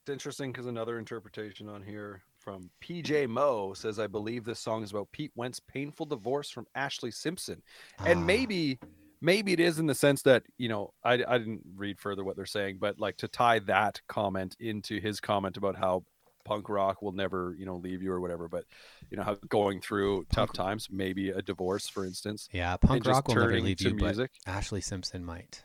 [0.00, 4.82] It's interesting because another interpretation on here from PJ Mo says, "I believe this song
[4.82, 7.62] is about Pete Wentz's painful divorce from Ashlee Simpson."
[8.06, 8.78] and Ah, maybe
[9.20, 12.36] maybe it is in the sense that you know I, I didn't read further what
[12.36, 16.04] they're saying but like to tie that comment into his comment about how
[16.48, 18.64] punk rock will never you know leave you or whatever but
[19.10, 23.28] you know how going through tough times maybe a divorce for instance yeah, punk rock
[23.28, 24.30] will never leave you, music.
[24.46, 25.64] But Ashlee Simpson might.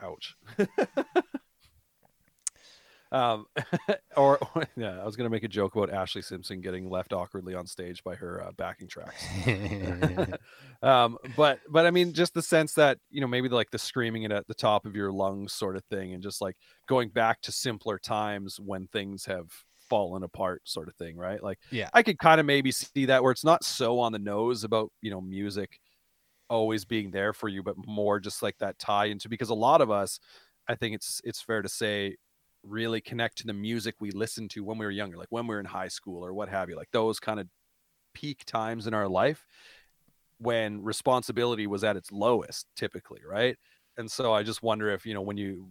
[0.00, 0.36] ouch.
[3.12, 3.46] Um
[4.16, 4.38] or
[4.76, 8.02] yeah i was gonna make a joke about ashlee simpson getting left awkwardly on stage
[8.02, 9.24] by her uh, backing tracks.
[10.82, 14.24] Um but but i mean just the sense that you know maybe like the screaming
[14.24, 16.56] it at the top of your lungs sort of thing and just like
[16.88, 19.46] going back to simpler times when things have
[19.88, 21.88] fallen apart sort of thing right like Yeah.
[21.92, 24.92] i could kind of maybe see that where it's not so on the nose about
[25.02, 25.78] you know music
[26.48, 29.80] always being there for you but more just like that tie into because a lot
[29.80, 30.20] of us
[30.68, 32.16] i think it's it's fair to say
[32.62, 35.54] really connect to the music we listened to when we were younger like when we
[35.54, 37.48] were in high school or what have you like those kind of
[38.14, 39.44] peak times in our life
[40.38, 43.56] when responsibility was at its lowest typically right
[43.96, 45.68] and so i just wonder if you know when you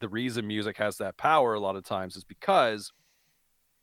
[0.00, 2.92] the reason music has that power a lot of times is because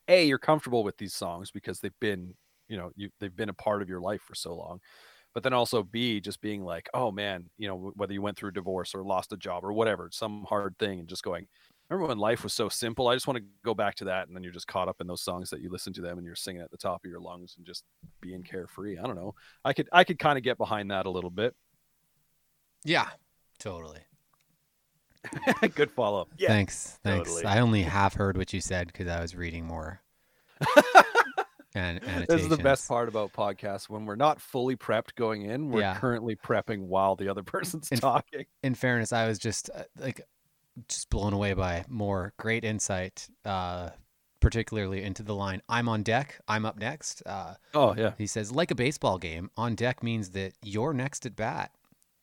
[0.08, 2.34] a you're comfortable with these songs because they've been
[2.68, 4.80] you know you they've been a part of your life for so long
[5.34, 8.50] but then also b just being like oh man you know whether you went through
[8.50, 11.48] a divorce or lost a job or whatever some hard thing and just going
[11.90, 14.36] remember when life was so simple i just want to go back to that and
[14.36, 16.36] then you're just caught up in those songs that you listen to them and you're
[16.36, 17.84] singing at the top of your lungs and just
[18.22, 21.10] being carefree i don't know i could i could kind of get behind that a
[21.10, 21.56] little bit
[22.88, 23.10] yeah,
[23.60, 24.00] totally.
[25.76, 27.00] good follow-up yeah Thanks.
[27.04, 27.30] Thanks.
[27.30, 27.46] totally.
[27.46, 30.02] I only half heard what you said because I was reading more.
[31.76, 35.70] and this is the best part about podcasts when we're not fully prepped going in
[35.70, 35.96] we're Yeah.
[36.00, 40.22] currently prepping while the other person's In- talking in fairness, I was just uh, like
[40.88, 43.90] just blown away by more great insight, uh,
[44.40, 48.52] particularly into the line "I'm on deck, I'm up next." Uh, oh yeah he says,
[48.52, 51.72] "Like a baseball game, on deck means that you're next at bat.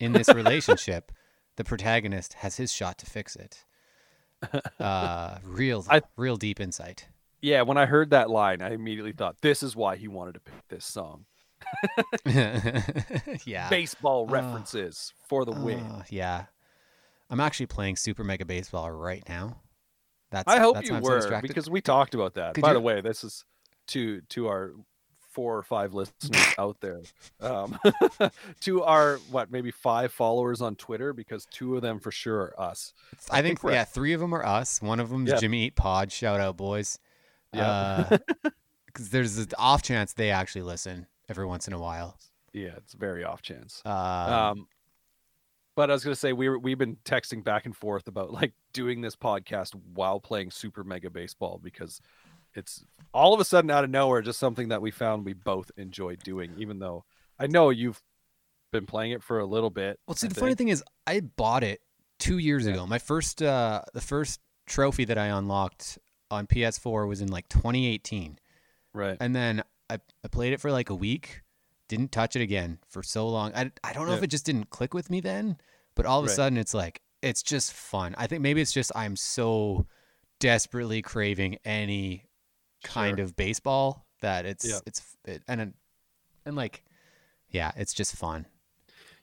[0.00, 1.12] In this relationship,
[1.56, 3.64] the protagonist has his shot to fix it."
[4.78, 7.08] Uh, real, I- real deep insight.
[7.40, 10.40] yeah when i heard that line i immediately thought this is why he wanted to
[10.40, 11.24] pick this song
[13.46, 13.68] yeah.
[13.70, 16.46] baseball Uh, references for the win Uh, yeah.
[17.30, 19.56] I'm actually playing Super Mega Baseball right now.
[20.30, 22.54] That's I hope that's you I'm so were because we talked about that.
[22.54, 23.44] Could By you- the way, this is
[23.88, 24.72] to to our
[25.34, 27.00] four or five listeners out there,
[27.40, 27.78] um,
[28.60, 32.60] to our what maybe five followers on Twitter because two of them for sure are
[32.60, 32.94] us.
[33.30, 34.80] I, I think, think yeah, three of them are us.
[34.80, 35.36] One of them's Yeah.
[35.38, 36.10] Jimmy Eat Pod.
[36.12, 36.98] Shout out, boys.
[37.52, 38.16] Yeah.
[38.86, 42.16] Because there's an off chance they actually listen every once in a while.
[42.52, 43.82] Yeah, it's very off chance.
[43.84, 44.68] Um, Um,
[45.74, 48.52] but I was gonna say we were, we've been texting back and forth about like
[48.72, 52.00] doing this podcast while playing Super Mega Baseball because
[52.56, 55.70] it's all of a sudden out of nowhere just something that we found we both
[55.76, 56.52] enjoy doing.
[56.58, 57.04] Even though
[57.38, 58.02] I know you've
[58.72, 59.98] been playing it for a little bit.
[60.06, 61.80] well, see, I the funny thing is, I bought it
[62.18, 62.72] two years Yeah.
[62.72, 62.86] ago.
[62.86, 65.98] My first, uh, the first trophy that I unlocked
[66.30, 68.38] on PS4 was in like 2018.
[68.92, 69.16] right?
[69.20, 71.42] and then I, I played it for like a week
[71.88, 74.70] didn't touch it again for so long i, I don't know if it just didn't
[74.70, 75.58] click with me then
[75.94, 76.34] but all of a Right.
[76.36, 79.86] sudden it's like it's just fun i think maybe it's just i'm so
[80.40, 82.24] desperately craving any
[82.84, 83.20] kind Sure.
[83.20, 84.80] of baseball that it's Yeah.
[84.86, 85.74] it's it, and
[86.46, 86.84] and like
[87.50, 88.46] yeah it's just fun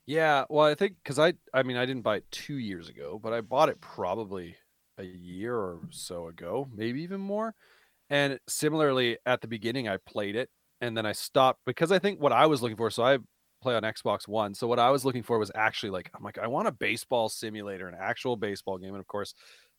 [0.05, 3.19] Yeah, well, I think because I, I mean, I didn't buy it two years ago,
[3.21, 4.57] but I bought it probably
[4.97, 7.55] a year or so ago, maybe even more.
[8.11, 10.49] And similarly, at the beginning, I played it
[10.81, 12.91] and then I stopped because I think what I was looking for.
[12.91, 13.19] So I
[13.63, 14.53] play on Xbox One.
[14.55, 17.29] So what I was looking for was actually like, I'm like, I want a baseball
[17.29, 18.91] simulator, an actual baseball game.
[18.93, 19.33] And of course,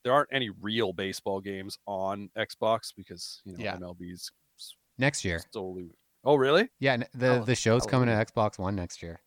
[0.04, 3.76] there aren't any real baseball games on Xbox because you know Yeah.
[3.76, 4.30] MLB's
[4.98, 5.90] next year solely.
[6.24, 6.68] Oh, really?
[6.78, 9.20] yeah the the show's coming to xbox one next year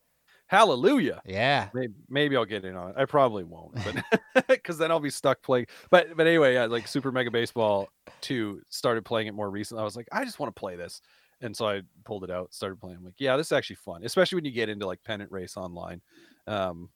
[0.48, 1.20] Hallelujah!
[1.26, 2.96] yeah Maybe, maybe I'll get in on it.
[2.96, 5.66] I probably won't, but because then I'll be stuck playing.
[5.90, 7.88] But but anyway, yeah, like Super Mega Baseball
[8.20, 9.80] Two started playing it more recently.
[9.80, 11.02] I was like, I just want to play this,
[11.40, 12.96] and so I pulled it out, started playing.
[12.98, 15.56] I'm like, yeah, this is actually fun, especially when you get into like pennant race
[15.56, 16.00] online.
[16.46, 16.90] Um,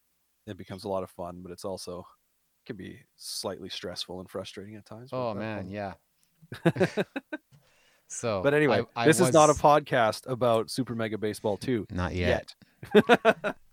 [0.46, 2.06] it becomes a lot of fun, but it's also
[2.70, 5.10] can be slightly stressful and frustrating at times.
[5.12, 5.94] oh man yeah
[8.08, 11.86] so But anyway, I- I this is not a podcast about Super Mega Baseball Two
[11.90, 12.54] not yet.
[12.94, 13.56] yet.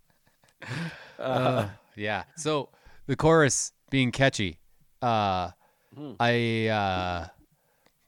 [1.18, 2.22] Uh, Uh, yeah.
[2.36, 2.68] So
[3.06, 4.58] the chorus being catchy,
[5.02, 5.50] uh,
[5.96, 6.12] Hmm.
[6.20, 7.26] I uh,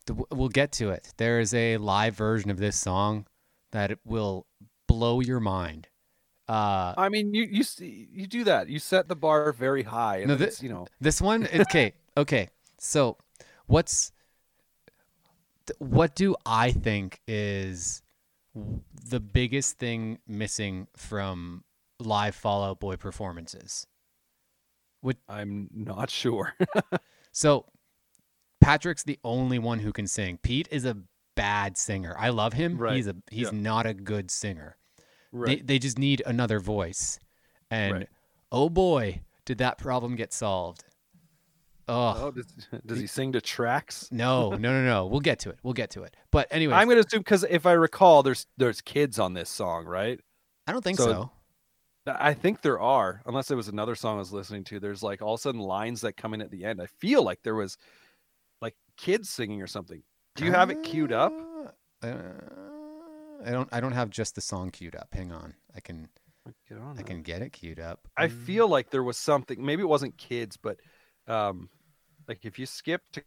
[0.06, 1.12] th- we'll get to it.
[1.16, 3.26] There is a live version of this song
[3.72, 4.46] that will
[4.86, 5.88] blow your mind.
[6.50, 7.64] Uh, I mean, you you
[8.12, 8.68] you do that.
[8.68, 10.86] You set the bar very high, and No, then thi- it's, you know.
[11.00, 12.48] this one, okay, okay.
[12.78, 13.16] So
[13.66, 14.10] what's
[15.78, 18.02] what do I think is
[19.04, 21.62] the biggest thing missing from
[22.00, 23.86] live Fall Out Boy performances?
[25.28, 26.54] I'm not sure.
[27.32, 27.66] So
[28.60, 30.38] Patrick's the only one who can sing.
[30.42, 30.96] Pete is a
[31.36, 32.16] bad singer.
[32.18, 32.76] I love him.
[32.76, 32.96] Right.
[32.96, 33.58] He's a he's Yeah.
[33.60, 34.76] not a good singer.
[35.32, 35.58] Right.
[35.58, 37.18] They they just need another voice.
[37.70, 38.08] And Right.
[38.52, 40.84] oh boy, did that problem get solved.
[41.88, 42.46] Oh, oh, does,
[42.86, 44.08] does he sing to tracks?
[44.12, 45.06] no, no, no, no.
[45.06, 45.58] We'll get to it.
[45.64, 46.14] We'll get to it.
[46.30, 49.86] But anyway, I'm gonna assume because if I recall, there's there's kids on this song,
[49.86, 50.20] right?
[50.66, 51.30] I don't think so- so.
[52.06, 54.80] I think there are, unless it was another song I was listening to.
[54.80, 56.80] There's like all of a sudden lines that come in at the end.
[56.80, 57.76] I feel like there was
[58.62, 60.02] like kids singing or something.
[60.34, 61.32] Do you have it queued up?
[62.02, 62.12] Uh,
[63.44, 63.68] I don't.
[63.72, 65.08] I don't have just the song queued up.
[65.12, 65.54] Hang on.
[65.74, 66.08] I can.
[66.68, 68.08] Get on I can get it queued up.
[68.16, 68.44] I Mm.
[68.44, 69.64] feel like there was something.
[69.64, 70.78] Maybe it wasn't kids, but
[71.28, 71.68] um,
[72.26, 73.22] like if you skip to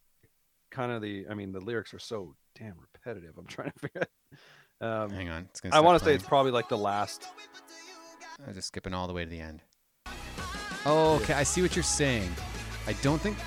[0.72, 3.38] kind of the, I mean, the lyrics are so damn repetitive.
[3.38, 4.02] I'm trying to figure.
[4.82, 5.04] Out.
[5.04, 5.48] Um, Hang on.
[5.72, 7.28] I want to say it's probably like the last.
[8.46, 9.62] I'm just skipping all the way to the end.
[10.86, 11.34] Oh, okay.
[11.34, 12.30] I see what you're saying.
[12.88, 13.38] I don't think.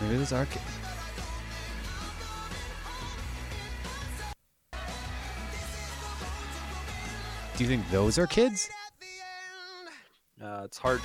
[0.00, 0.46] Maybe are.
[0.46, 0.60] ki-
[7.56, 8.68] Do you think those are kids?
[10.42, 11.00] Uh, it's hard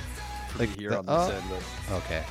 [0.50, 1.30] for Like me here the- on this oh.
[1.30, 1.44] end,
[1.88, 2.24] but Okay.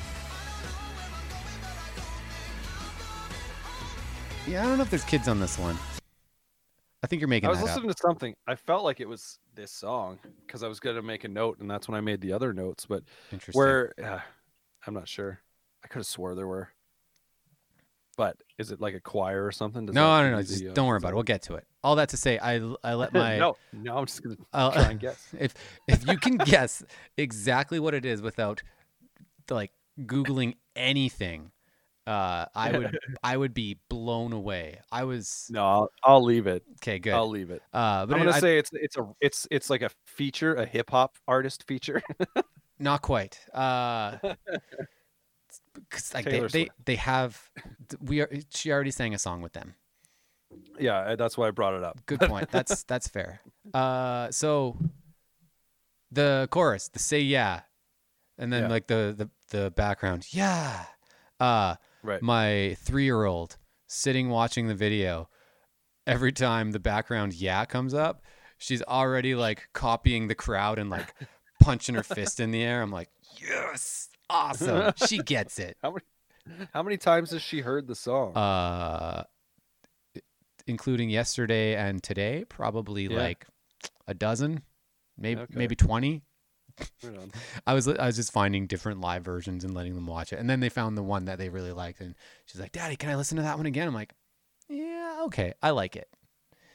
[4.46, 5.76] Yeah, I don't know if there's kids on this one.
[7.02, 7.68] I think you're making I was that up.
[7.76, 8.34] listening to something.
[8.46, 11.58] I felt like it was this song because I was going to make a note,
[11.58, 12.86] and that's when I made the other notes.
[12.86, 13.58] But Interesting.
[13.58, 14.20] where uh,
[14.86, 15.40] I'm not sure.
[15.84, 16.68] I could have swore there were.
[18.16, 19.86] But is it like a choir or something?
[19.86, 20.42] Does no, no, no.
[20.42, 21.14] Just the, uh, don't worry about it.
[21.14, 21.64] We'll get to it.
[21.82, 23.96] All that to say, I I let my no, no.
[23.96, 25.26] I'm just gonna I'll- try and guess.
[25.38, 25.54] if
[25.88, 26.82] if you can guess
[27.16, 28.62] exactly what it is without
[29.50, 31.50] like googling anything
[32.06, 36.64] uh i would i would be blown away i was No, I'll, I'll leave it.
[36.80, 37.62] okay good I'll leave it.
[37.72, 40.64] uh but I'm gonna I- say it's it's a it's it's like a feature, a
[40.66, 42.02] hip hop artist feature.
[42.80, 44.16] not quite uh
[45.90, 46.84] 'cause, like they, Taylor they Swift.
[46.84, 47.50] they have
[48.00, 49.74] we are she already sang a song with them
[50.78, 52.04] yeah, that's why I brought it up.
[52.06, 53.40] good point that's that's fair
[53.74, 54.76] uh so
[56.10, 57.62] the chorus the say yeah
[58.38, 58.68] and then Yeah.
[58.68, 60.86] like the the the background, yeah.
[61.38, 62.22] Uh, Right.
[62.22, 65.28] my three year old sitting watching the video.
[66.06, 68.22] Every time the background yeah comes up,
[68.58, 71.14] she's already like copying the crowd and like
[71.60, 72.80] punching her fist in the air.
[72.82, 74.92] I'm like, yes, awesome.
[75.06, 75.76] she gets it.
[75.82, 78.34] How many how many times has she heard the song?
[78.36, 79.24] Uh,
[80.66, 83.18] including yesterday and today, probably Yeah.
[83.18, 83.46] like
[84.06, 84.62] a dozen,
[85.16, 85.54] maybe Okay.
[85.56, 86.22] maybe twenty.
[87.02, 87.30] Right.
[87.66, 90.48] I was I was just finding different live versions and letting them watch it, and
[90.48, 92.14] then they found the one that they really liked, and
[92.46, 94.14] she's like, "Daddy, can I listen to that one again?" I'm like,
[94.68, 96.08] "Yeah, okay, I like it."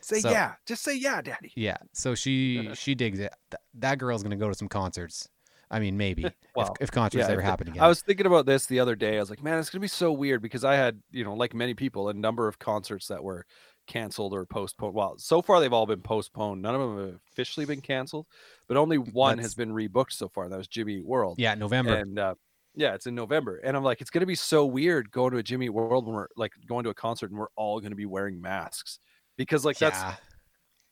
[0.02, 0.54] Say So- yeah.
[0.66, 1.52] Just say yeah, daddy.
[1.56, 3.34] Yeah, so she she digs it.
[3.52, 5.28] Th- that girl's gonna go to some concerts.
[5.70, 6.24] I mean, maybe
[6.56, 7.84] Well, if, if concerts yeah, ever if happen again.
[7.84, 9.18] I was thinking about this the other day.
[9.18, 11.54] I was like, man, it's gonna be so weird because I had, you know, like
[11.54, 13.46] many people, a number of concerts that were
[13.88, 14.94] canceled or postponed.
[14.94, 16.62] Well, so far they've all been postponed.
[16.62, 18.28] None of them have officially been canceled,
[18.68, 20.50] but only one has been rebooked so far.
[20.50, 21.36] That was Jimmy World.
[21.40, 21.96] yeah, November.
[21.96, 22.36] And uh,
[22.76, 23.60] yeah, it's in November.
[23.64, 26.28] And I'm like, it's gonna be so weird going to a Jimmy World when we're
[26.36, 29.00] like going to a concert and we're all gonna be wearing masks.
[29.38, 30.16] Because like that's yeah,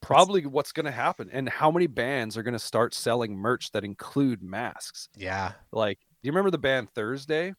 [0.08, 1.30] probably what's gonna happen.
[1.32, 5.10] And how many bands are gonna start selling merch that include masks?
[5.18, 7.54] yeah, Like, do you remember the band Thursday?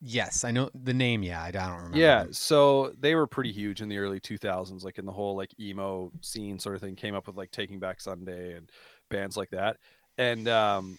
[0.00, 1.22] yes, I know the name.
[1.22, 1.98] Yeah, I don't remember.
[1.98, 5.58] Yeah, so they were pretty huge in the early 2000s, like in the whole like
[5.58, 6.96] emo scene sort of thing.
[6.96, 8.70] Came up with like Taking Back Sunday and
[9.10, 9.76] bands like that.
[10.18, 10.98] And um,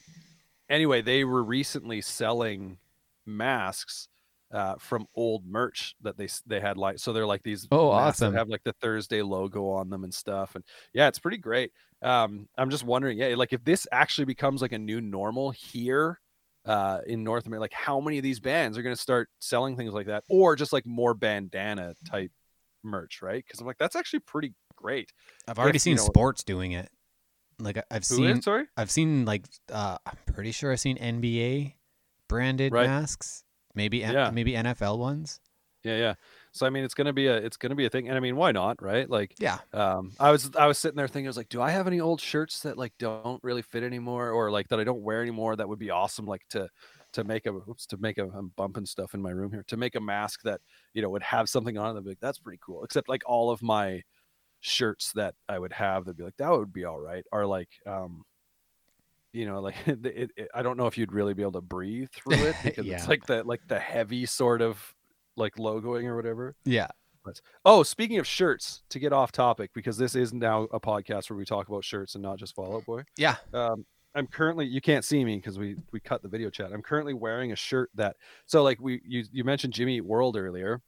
[0.69, 2.77] anyway, they were recently selling
[3.25, 4.07] masks
[4.53, 8.33] uh, from old merch that they they had like so they're like these Oh, awesome.
[8.33, 10.55] have like the Thursday logo on them and stuff.
[10.55, 11.71] And yeah, it's pretty great.
[12.01, 16.19] Um, I'm just wondering, yeah, like if this actually becomes like a new normal here
[16.65, 19.75] uh in North America, like how many of these bands are going to start selling
[19.77, 22.31] things like that, or just like more bandana type
[22.83, 23.43] merch, right?
[23.45, 25.11] Because I'm like, that's actually pretty great.
[25.47, 26.89] I've already if, you seen know- sports doing it.
[27.59, 28.43] Like I've seen, is?
[28.43, 28.65] Sorry.
[28.75, 31.73] I've seen like uh, I'm pretty sure I've seen NBA
[32.27, 32.87] branded Right.
[32.87, 33.43] masks.
[33.75, 34.31] Maybe Yeah.
[34.31, 35.39] maybe NFL ones.
[35.83, 36.13] Yeah, yeah.
[36.51, 38.35] So I mean, it's gonna be a it's gonna be a thing, and I mean,
[38.35, 39.09] why not, right?
[39.09, 39.61] Like, Yeah.
[39.73, 41.99] um, I was I was sitting there thinking, I was like, do I have any
[41.99, 45.55] old shirts that like don't really fit anymore, or like that I don't wear anymore?
[45.55, 46.69] That would be awesome, like to
[47.13, 49.77] to make a oops to make a I'm bumping stuff in my room here to
[49.77, 50.61] make a mask that
[50.93, 51.93] you know would have something on it.
[51.93, 52.83] That'd be like, that's pretty cool.
[52.83, 54.03] Except like all of my
[54.61, 57.25] shirts that I would have, that'd be like that would be all right.
[57.31, 58.23] Are like um.
[59.33, 62.09] You know, like it, it, I don't know if you'd really be able to breathe
[62.13, 62.95] through it because Yeah.
[62.95, 64.93] it's like the like the heavy sort of
[65.37, 66.55] like logoing or whatever.
[66.65, 66.87] Yeah.
[67.23, 71.29] but, Oh, speaking of shirts, to get off topic, because this is now a podcast
[71.29, 73.03] where we talk about shirts and not just Fall Out Boy.
[73.17, 73.35] Yeah.
[73.53, 76.73] Um, I'm currently you can't see me because we we cut the video chat.
[76.73, 80.35] I'm currently wearing a shirt that so like we you you mentioned Jimmy Eat World
[80.35, 80.81] earlier.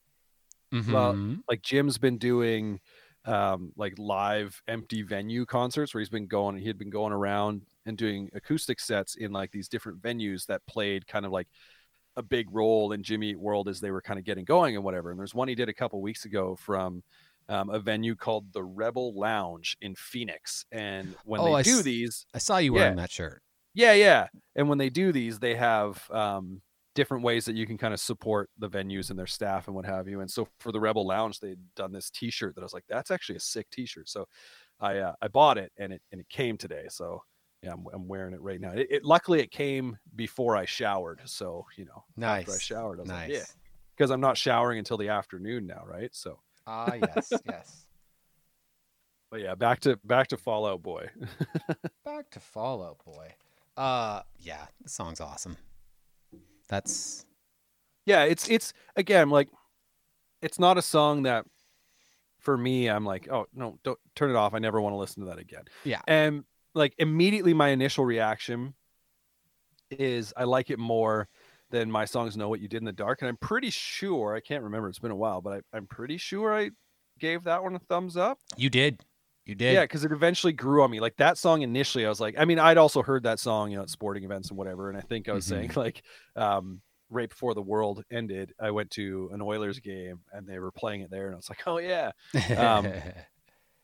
[0.73, 1.39] Well, Mhm.
[1.47, 2.79] Like Jim's been doing
[3.25, 7.62] um like live empty venue concerts where he's been going he had been going around
[7.86, 11.47] and doing acoustic sets in like these different venues that played kind of like
[12.15, 14.83] a big role in Jimmy Eat World as they were kind of getting going and
[14.83, 15.09] whatever.
[15.09, 17.01] And there's one he did a couple weeks ago from
[17.49, 20.65] um, a venue called the Rebel Lounge in Phoenix.
[20.71, 22.81] And when Oh, they I do s- these, I saw you yeah.
[22.81, 23.41] wearing that shirt.
[23.73, 24.27] yeah, yeah.
[24.55, 26.62] And when they do these, they have um,
[26.95, 29.86] different ways that you can kind of support the venues and their staff and what
[29.86, 30.21] have you.
[30.21, 33.12] And so for the Rebel Lounge, they'd done this T-shirt that I was like, that's
[33.12, 34.08] actually a sick T-shirt.
[34.10, 34.27] So
[34.79, 36.86] I uh, I bought it and it and it came today.
[36.89, 37.21] So
[37.62, 38.71] yeah, I'm, I'm wearing it right now.
[38.73, 41.21] It, it luckily it came before I showered.
[41.25, 43.29] So you know, after I showered, I Nice.
[43.29, 43.45] like, yeah,
[43.95, 46.10] because I'm not showering until the afternoon now, right?
[46.13, 46.39] So.
[46.67, 47.86] Ah, yes, yes.
[49.32, 51.10] But yeah, back to back to Fall Out Boy.
[52.06, 53.34] Back to Fall Out Boy.
[53.75, 55.58] Uh, yeah, the song's awesome.
[56.73, 57.23] That's
[58.07, 59.47] yeah it's it's again like
[60.41, 61.45] it's not a song that
[62.39, 65.21] for me i'm like oh no don't turn it off i never want to listen
[65.23, 66.01] to that again Yeah.
[66.07, 68.73] and like immediately my initial reaction
[69.91, 71.29] is i like it more
[71.69, 74.39] than my songs know what you did in the dark and i'm pretty sure i
[74.39, 76.71] can't remember it's been a while but I, i'm pretty sure i
[77.19, 78.99] gave that one a thumbs up you did.
[79.45, 79.73] You did.
[79.73, 80.99] yeah, because it eventually grew on me.
[80.99, 83.77] Like that song initially, I was like, I mean, I'd also heard that song, you
[83.77, 84.89] know, at sporting events and whatever.
[84.89, 86.01] And I think I was saying like,
[86.36, 90.71] um, right before the world ended, I went to an Oilers game and they were
[90.71, 92.12] playing it there, and I was like, oh yeah.
[92.58, 92.91] um,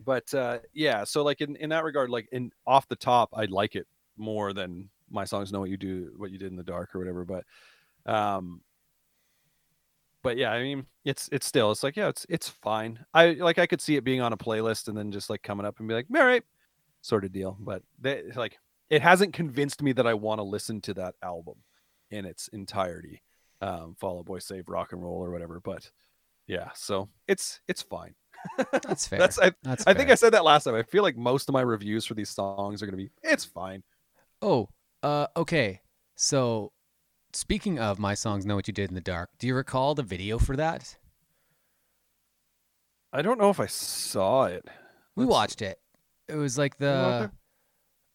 [0.04, 3.52] But uh, yeah, so like in in that regard, like in off the top, I'd
[3.52, 3.86] like it
[4.18, 7.00] more than my songs know what you do, what you did in the dark or
[7.00, 7.26] whatever.
[7.26, 7.44] But
[8.12, 8.62] um,
[10.30, 13.04] but yeah, I mean, it's it's still it's like yeah, it's it's fine.
[13.16, 15.66] I like I could see it being on a playlist and then just like coming
[15.66, 16.44] up and be like, all right,
[17.02, 17.58] sort of deal.
[17.60, 18.60] But they, like
[18.92, 21.56] it hasn't convinced me that I want to listen to that album
[22.12, 23.24] in its entirety.
[23.60, 25.60] Um, Fall Out Boy Save Rock and Roll or whatever.
[25.60, 25.90] But
[26.46, 28.14] yeah, so it's it's fine.
[28.72, 29.18] That's fair.
[29.18, 30.12] That's I, That's I think.
[30.12, 30.76] I said that last time.
[30.76, 33.82] I feel like most of my reviews for these songs are gonna be it's fine.
[34.44, 34.70] Oh,
[35.02, 35.82] uh, okay.
[36.16, 36.72] So,
[37.34, 40.04] speaking of my songs, "Know What You Did in the Dark," do you recall the
[40.04, 40.98] video for that?
[43.12, 44.68] I don't know if I saw it.
[45.16, 45.80] We Let's- watched it.
[46.28, 47.32] It was like the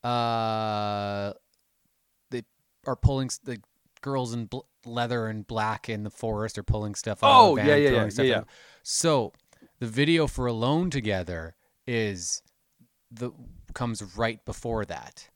[0.04, 1.32] uh
[2.30, 2.42] they
[2.86, 3.58] are pulling the
[4.02, 7.64] girls in bl- leather and black in the forest are pulling stuff out Oh, of
[7.64, 8.44] the yeah, van, yeah, yeah, yeah,
[8.82, 9.32] so
[9.80, 11.56] the video for alone together
[11.86, 12.42] is
[13.10, 13.30] the
[13.72, 15.28] comes right before that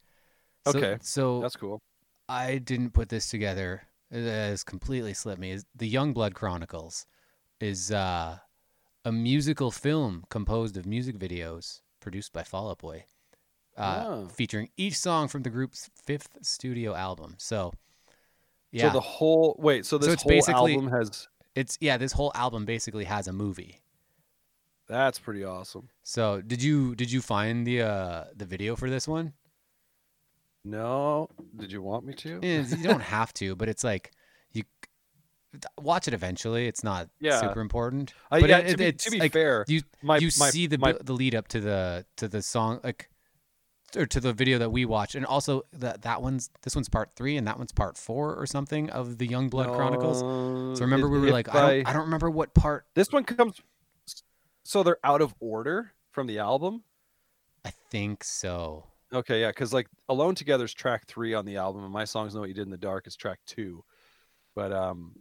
[0.66, 1.80] So- Okay, so That's cool.
[2.28, 3.82] I didn't put this together.
[4.10, 5.50] It has completely slipped me.
[5.52, 7.06] Is the Youngblood Chronicles
[7.60, 8.38] is uh,
[9.04, 13.04] a musical film composed of music videos produced by Fall Out Boy,
[13.76, 14.28] uh, Oh.
[14.28, 17.34] featuring each song from the group's fifth studio album.
[17.38, 17.72] So,
[18.70, 21.96] yeah, So the whole wait, so this it's whole basically- album has it's yeah.
[21.96, 23.80] This whole album basically has a movie.
[24.86, 25.88] that's pretty awesome.
[26.02, 29.32] So, did you did you find the uh, the video for this one?
[30.68, 32.40] No, did you want me to?
[32.42, 34.12] You don't have to, but it's like
[34.52, 34.64] you
[35.80, 36.66] watch it eventually.
[36.66, 37.40] It's not Yeah.
[37.40, 38.12] super important.
[38.30, 40.50] Uh, but yeah, it- to it- be, to be like, fair, you my you my,
[40.50, 43.08] see the my, the lead up to the to the song like
[43.96, 47.10] or to the video that we watched, and also that that one's this one's part
[47.16, 50.22] three and that one's part four or something of the Youngblood Chronicles.
[50.22, 52.84] No, So remember if- we were if like, I don't, I don't remember what part.
[52.94, 53.62] This one comes.
[54.64, 56.82] So they're out of order from the album.
[57.64, 58.87] I think so.
[59.12, 62.34] Okay, yeah, because like "Alone Together" is track three on the album, and "My Songs
[62.34, 63.82] Know What You Did in the Dark" is track two.
[64.54, 65.12] But um,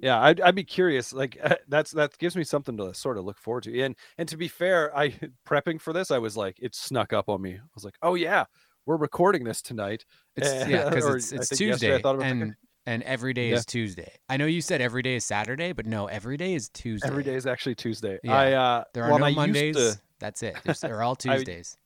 [0.00, 1.12] yeah, I'd, I'd be curious.
[1.12, 1.36] Like
[1.68, 3.80] that's that gives me something to sort of look forward to.
[3.82, 5.10] And and to be fair, I
[5.46, 7.54] prepping for this, I was like, it snuck up on me.
[7.54, 8.44] I was like, oh yeah,
[8.86, 10.04] we're recording this tonight.
[10.36, 12.54] It's yeah, because it's I it's Tuesday and picking-
[12.88, 13.56] and every day Yeah.
[13.56, 14.12] is Tuesday.
[14.28, 17.08] I know you said every day is Saturday, but no, every day is Tuesday.
[17.08, 18.20] Every day is actually Tuesday.
[18.22, 19.74] Yeah, I uh, There are well, no I Mondays.
[19.76, 20.56] to- That's it.
[20.62, 21.76] There's- They're all Tuesdays.
[21.76, 21.85] I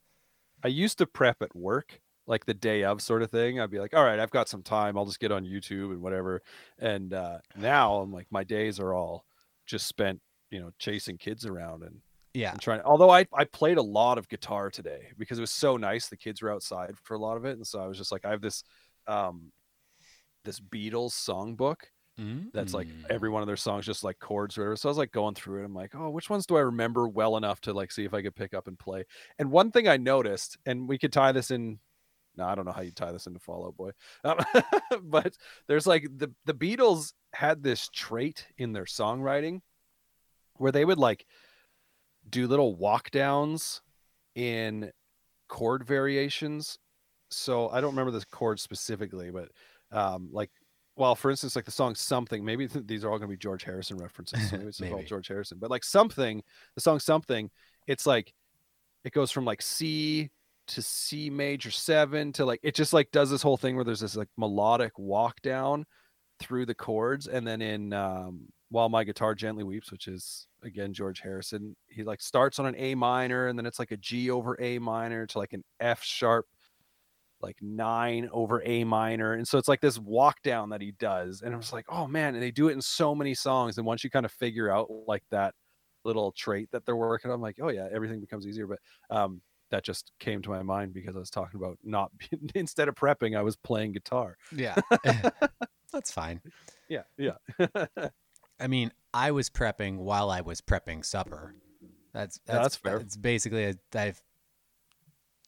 [0.68, 3.60] used to prep at work, like the day of sort of thing.
[3.60, 4.96] I'd be like, all right, I've got some time.
[4.96, 6.42] I'll just get on YouTube and whatever.
[6.78, 9.24] And uh, now I'm like, my days are all
[9.66, 12.00] just spent, you know, chasing kids around and,
[12.34, 12.52] yeah.
[12.52, 12.80] and trying.
[12.82, 16.08] Although I, I played a lot of guitar today because it was so nice.
[16.08, 17.56] The kids were outside for a lot of it.
[17.56, 18.64] And so I was just like, I have this,
[19.06, 19.52] um,
[20.44, 21.76] this Beatles songbook
[22.52, 23.06] that's like Mm.
[23.08, 24.76] every one of their songs just like chords or whatever.
[24.76, 25.64] So I was like going through it.
[25.64, 28.20] I'm like, oh, which ones do I remember well enough to like see if I
[28.22, 29.04] could pick up and play?
[29.38, 31.78] And one thing I noticed, and we could tie this in.
[32.36, 33.90] No, I don't know how you tie this into Fall Out Boy,
[34.24, 34.38] um,
[35.02, 35.34] but
[35.66, 39.60] there's like the the Beatles had this trait in their songwriting
[40.56, 41.26] where they would like
[42.28, 43.80] do little walk downs
[44.34, 44.90] in
[45.48, 46.78] chord variations.
[47.30, 49.48] So I don't remember the chord specifically, but
[49.90, 50.50] um, like
[50.96, 53.38] well, for instance, like the song "Something." Maybe th- these are all going to be
[53.38, 54.50] George Harrison references.
[54.50, 56.42] So maybe it's all George Harrison, but like "Something,"
[56.74, 57.50] the song "Something,"
[57.86, 58.32] it's like
[59.04, 60.30] it goes from like C
[60.68, 64.00] to C major seven to like it just like does this whole thing where there's
[64.00, 65.84] this like melodic walk down
[66.38, 70.92] through the chords, and then in um, "While My Guitar Gently Weeps," which is again
[70.92, 74.30] George Harrison, he like starts on an A minor, and then it's like a G
[74.30, 76.46] over A minor to like an F sharp
[77.42, 79.34] like nine over A minor.
[79.34, 81.42] And so it's like this walk down that he does.
[81.42, 83.78] And I was like, oh man, and they do it in so many songs.
[83.78, 85.54] And once you kind of figure out like that
[86.04, 88.66] little trait that they're working on, I'm like, oh yeah, everything becomes easier.
[88.66, 88.78] But
[89.10, 92.10] um that just came to my mind because I was talking about not
[92.54, 94.36] instead of prepping, I was playing guitar.
[94.54, 94.76] Yeah.
[95.92, 96.40] That's fine.
[96.88, 97.36] Yeah, yeah.
[98.60, 101.54] I mean, I was prepping while I was prepping supper.
[102.12, 102.96] That's that's, that's fair.
[102.98, 104.20] It's basically a, I've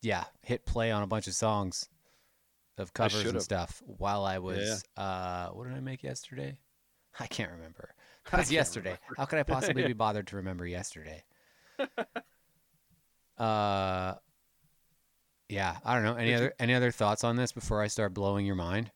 [0.02, 1.88] yeah hit play on a bunch of songs
[2.78, 6.56] of covers and stuff while I was uh what did I make yesterday?
[7.20, 7.94] I can't remember.
[8.32, 8.90] It was yesterday.
[8.90, 9.14] remember.
[9.16, 11.24] How could I possibly be bothered to remember yesterday?
[13.38, 14.14] uh
[15.48, 16.14] yeah, I don't know.
[16.14, 18.90] Any other any other thoughts on this before I start blowing your mind?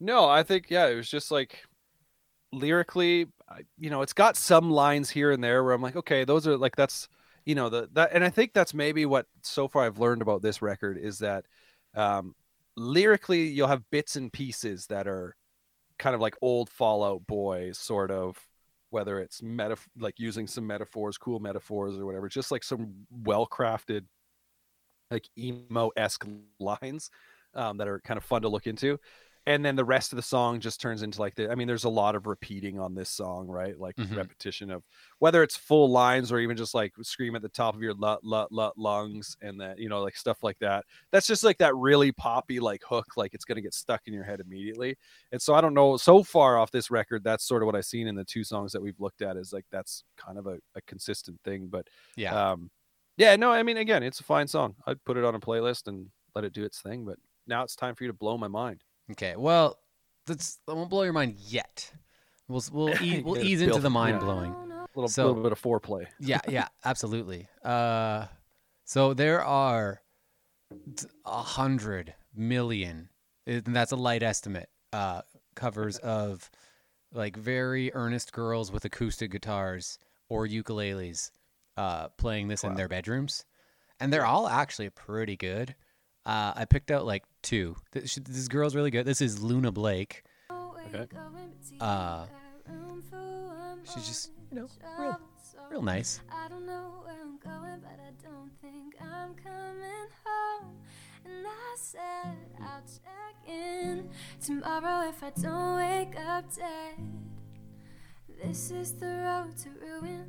[0.00, 1.64] No, I think yeah, it was just like
[2.52, 3.28] lyrically,
[3.78, 6.56] you know, it's got some lines here and there where I'm like, okay, those are
[6.56, 7.08] like that's
[7.44, 10.42] you know the that, and I think that's maybe what so far I've learned about
[10.42, 11.46] this record is that
[11.94, 12.34] um,
[12.76, 15.36] lyrically you'll have bits and pieces that are
[15.98, 18.36] kind of like old Fall Out Boy sort of
[18.90, 22.92] whether it's meta like using some metaphors, cool metaphors or whatever, just like some
[23.24, 24.04] well crafted
[25.10, 26.26] like emo esque
[26.58, 27.10] lines
[27.54, 28.98] um, that are kind of fun to look into.
[29.44, 31.50] And then the rest of the song just turns into like the.
[31.50, 33.76] I mean, there's a lot of repeating on this song, right?
[33.76, 34.16] Like Mhm.
[34.16, 34.84] repetition of
[35.18, 38.22] whether it's full lines or even just like scream at the top of your lut,
[38.22, 40.84] lut, lut lungs, and that you know, like stuff like that.
[41.10, 44.22] That's just like that really poppy like hook, like it's gonna get stuck in your
[44.22, 44.96] head immediately.
[45.32, 45.96] And so I don't know.
[45.96, 48.70] So far off this record, that's sort of what I've seen in the two songs
[48.72, 49.36] that we've looked at.
[49.36, 52.34] Is like that's kind of a, a consistent thing, but Yeah.
[52.50, 52.70] um
[53.16, 55.86] yeah no i mean again it's a fine song i'd put it on a playlist
[55.86, 58.48] and let it do its thing but now it's time for you to blow my
[58.48, 58.82] mind
[59.12, 59.34] Okay.
[59.36, 59.78] Well,
[60.26, 61.90] that's I won't blow your mind yet.
[62.48, 64.52] We'll we'll e- we'll ease into the mind blowing.
[64.52, 66.06] A little, So- little bit of foreplay.
[66.20, 67.48] Yeah, yeah, absolutely.
[67.64, 68.26] Uh,
[68.84, 70.02] so there are
[71.24, 73.08] a hundred million,
[73.46, 74.68] and that's a light estimate.
[74.92, 75.22] Uh,
[75.54, 76.50] covers of
[77.14, 79.98] like very earnest girls with acoustic guitars
[80.28, 81.30] or ukuleles,
[81.76, 83.44] uh, playing this in their bedrooms,
[84.00, 85.74] and they're all actually pretty good.
[86.24, 87.74] Uh, I picked out like two.
[87.90, 89.04] This, this girl's really good.
[89.06, 90.22] This is Luna Blake.
[90.50, 91.06] Okay.
[91.80, 92.26] Uh,
[93.84, 94.68] she's just you know
[94.98, 95.20] real,
[95.70, 96.20] real nice.
[96.30, 100.76] I don't know where I'm going, but I don't think I'm coming home.
[101.24, 104.08] And I said I'll check in
[104.44, 106.98] tomorrow if I don't wake up dead.
[108.44, 110.26] This is the road to ruin,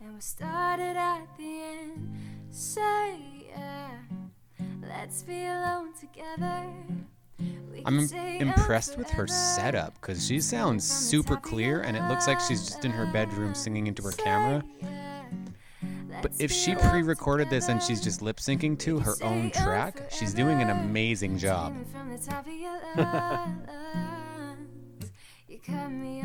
[0.00, 2.16] and we started at the end.
[2.50, 3.98] Say yeah,
[4.96, 6.66] let's be alone together.
[7.84, 11.96] I'm can im- stay young impressed with her setup because she sounds super clear and
[11.96, 14.62] it looks like she's just in her bedroom singing into her camera.
[16.20, 20.10] But if she pre recorded this and she's just lip syncing to her own track,
[20.10, 21.74] she's doing an amazing job.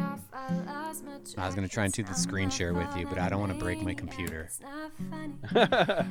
[1.38, 3.54] I was gonna try and do the screen share with you, but I don't wanna
[3.56, 4.50] break my computer.
[5.56, 6.04] I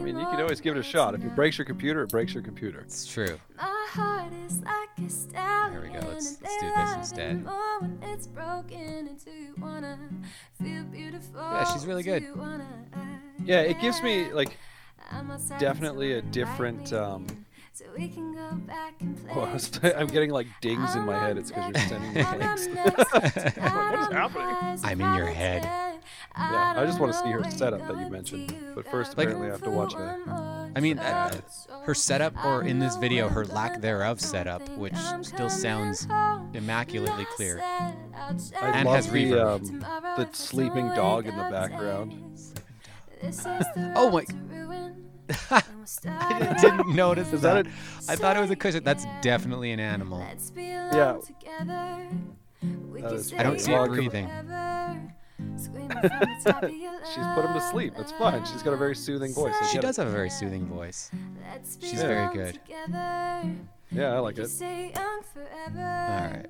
[0.00, 1.14] mean, you can always give it a shot.
[1.14, 2.80] If it breaks your computer, it breaks your computer.
[2.80, 3.38] It's true.
[3.56, 5.72] My heart is like a stallion.
[5.72, 7.46] There we go, let's- let's do this instead.
[8.02, 9.08] it's broken.
[9.08, 9.98] And do you wanna
[10.62, 11.40] feel beautiful?
[11.40, 12.26] Yeah, she's really good.
[13.44, 14.56] Yeah, it gives me like
[15.58, 16.92] definitely a different.
[16.92, 19.98] Um, lightning, so we can go back and play well, I was- pretend.
[20.00, 21.38] I'm getting like dings in my head.
[21.38, 22.66] It's because you're sending me And I'm links.
[22.68, 24.80] What is out on the happening?
[24.84, 25.62] I'm in your head.
[26.36, 28.54] Yeah, I just want to see her setup that you mentioned.
[28.74, 29.98] But got first, Like- apparently, I have to watch it.
[30.28, 31.32] I mean, uh,
[31.84, 36.06] her setup, or in this video, her lack thereof setup, which still sounds
[36.54, 37.60] immaculately clear.
[37.62, 39.82] I And love has the reverb.
[39.84, 42.14] um, the sleeping dog in the background.
[43.96, 44.24] Oh my-
[45.50, 47.64] I didn't notice Is that.
[47.64, 47.72] that
[48.08, 48.84] I thought it was a cushion.
[48.84, 50.24] That's definitely an animal.
[50.56, 51.18] Yeah.
[53.00, 54.28] That is I don't see it Well, breathing.
[55.60, 55.68] She's
[57.34, 57.94] put him to sleep.
[57.96, 58.44] That's fine.
[58.44, 59.54] She's got a very soothing voice.
[59.60, 59.86] I She get it.
[59.86, 61.10] does have a very soothing voice.
[61.80, 62.06] She's Yeah.
[62.06, 62.60] very good.
[63.92, 64.48] Yeah, I like it.
[64.48, 65.80] Stay young forever.
[65.80, 66.46] All right.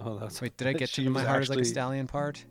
[0.00, 0.40] Oh, that's.
[0.40, 2.44] Wait, did I get she to my heart is like a stallion part?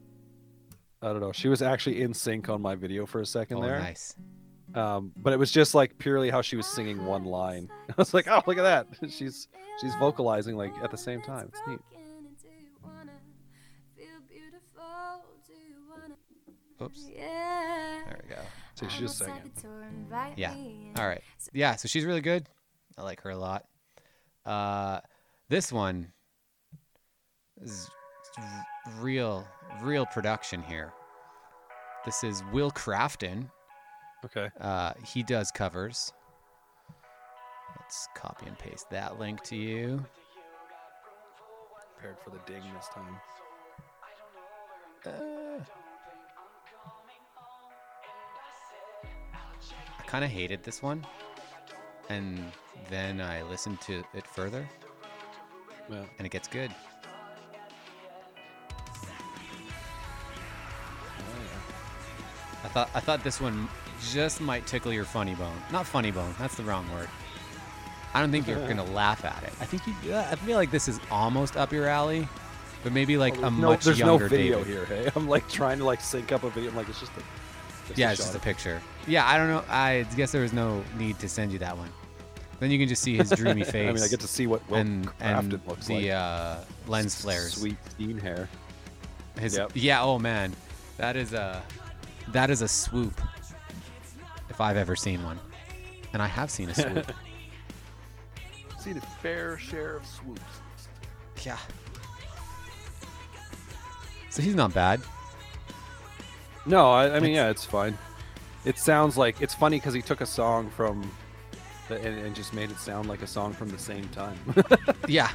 [1.02, 1.32] I don't know.
[1.32, 3.80] She was actually in sync on my video for a second Oh, there.
[3.80, 4.16] nice.
[4.76, 7.70] Um, but it was just like purely how she was singing one line.
[7.90, 8.88] I was like, oh, look at that.
[9.12, 9.48] She's
[9.82, 11.50] she's vocalizing like at the same time.
[11.52, 11.80] It's neat.
[16.82, 17.10] Oops.
[17.14, 18.02] Yeah.
[18.06, 18.42] There we go.
[18.76, 19.52] So she's just singing.
[20.38, 20.54] Yeah.
[20.98, 21.22] All right.
[21.54, 22.48] Yeah, so she's really good.
[22.98, 23.66] I like her a lot.
[24.46, 25.02] Uh,
[25.50, 26.14] this one
[27.64, 27.90] is
[29.00, 29.48] real,
[29.82, 30.94] real production here.
[32.06, 33.50] This is Will Crafton.
[34.26, 34.50] Okay.
[34.60, 36.14] Uh, he does covers.
[37.80, 40.06] Let's copy and paste that link to you.
[41.96, 43.18] Prepared for the ding this time.
[45.06, 45.64] Uh,
[49.98, 51.06] I kind of hated this one,
[52.10, 52.52] and
[52.90, 54.68] then I listened to it further,
[55.90, 56.06] Yeah.
[56.18, 56.74] and it gets good.
[62.64, 63.68] I thought I thought this one
[64.12, 65.56] just might tickle your funny bone.
[65.72, 66.34] Not funny bone.
[66.40, 67.08] That's the wrong word.
[68.14, 69.54] I don't think you're gonna laugh at it.
[69.62, 70.14] I think you.
[70.14, 72.28] Uh, I feel like this is almost up your alley,
[72.84, 74.88] but maybe like a no, much there's no younger video David.
[74.90, 75.04] here.
[75.04, 76.70] Hey, I'm like trying to like sync up a video.
[76.72, 77.22] I'm like, it's just a.
[77.88, 78.82] Just Yeah, a it's just a picture.
[79.08, 79.64] Yeah, I don't know.
[79.70, 81.90] I guess there was no need to send you that one.
[82.60, 83.90] Then you can just see his dreamy face.
[83.90, 86.12] I mean, I get to see what Will and and looks the like.
[86.12, 86.58] uh,
[86.88, 87.54] lens flares.
[87.54, 88.50] Sweet steam hair.
[89.40, 89.72] His, Yep.
[89.76, 90.04] Yeah.
[90.04, 90.54] Oh man,
[90.98, 91.64] that is a
[92.32, 93.20] that is a swoop.
[94.50, 95.40] If I've ever seen one,
[96.14, 97.12] and I have seen a swoop.
[98.80, 100.42] Seen a fair share of swoops.
[101.44, 101.58] yeah.
[104.30, 105.02] So he's not bad.
[106.66, 107.98] No, I, I mean, yeah, it's fine.
[108.64, 111.12] It sounds like it's funny because he took a song from,
[111.90, 114.38] the, and, and just made it sound like a song from the same time.
[115.10, 115.30] Yeah,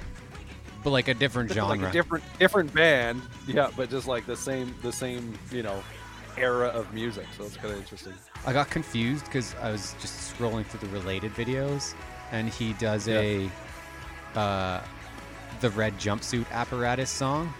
[0.82, 1.76] but like a different genre.
[1.76, 5.82] like a different different band, yeah, but just like the same the same you know
[6.36, 7.26] era of music.
[7.36, 8.12] So it's kind of interesting.
[8.46, 11.94] I got confused because I was just scrolling through the related videos,
[12.32, 13.20] and he does Yeah.
[13.20, 13.50] a
[14.38, 14.80] uh,
[15.60, 17.52] the red jumpsuit apparatus song,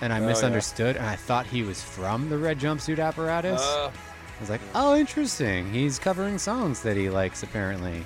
[0.00, 0.26] and I Oh, yeah.
[0.28, 3.60] misunderstood, and I thought he was from the red jumpsuit apparatus.
[3.62, 3.90] Uh,
[4.36, 5.72] I was like, oh, interesting.
[5.72, 8.04] He's covering songs that he likes apparently.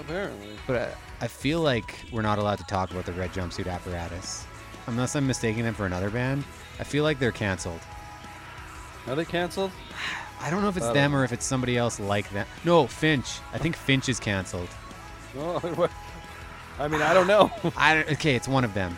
[0.00, 0.48] apparently.
[0.66, 0.76] But
[1.20, 4.44] I, I feel like we're not allowed to talk about the red jumpsuit apparatus,
[4.88, 6.42] unless I'm mistaking them for another band.
[6.80, 7.80] I feel like they're canceled.
[9.06, 9.70] Are they canceled?
[10.40, 12.46] I don't know if it's don't them or if it's somebody else like them.
[12.64, 13.40] No, Finch.
[13.52, 14.68] I think Finch is canceled.
[15.36, 15.88] Oh?
[16.78, 17.50] I mean, I don't know.
[17.76, 18.96] I don't, okay, it's one of them.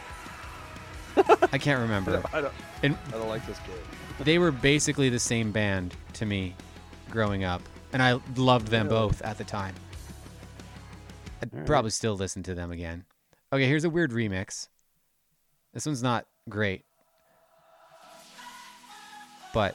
[1.53, 2.23] I can't remember.
[2.33, 2.55] I don't.
[2.85, 4.25] And I don't like this kid.
[4.25, 6.55] they were basically the same band to me
[7.11, 7.61] growing up,
[7.93, 8.99] and I loved them Really?
[9.01, 9.75] both at the time.
[11.43, 11.67] I'd Alright.
[11.67, 13.05] probably still listen to them again.
[13.53, 14.69] Okay, here's a weird remix.
[15.75, 16.85] This one's not great,
[19.53, 19.75] but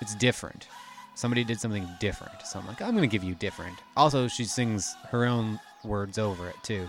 [0.00, 0.66] it's different.
[1.14, 3.76] Somebody did something different, so I'm like, I'm gonna give you different.
[3.96, 6.88] Also, she sings her own words over it too.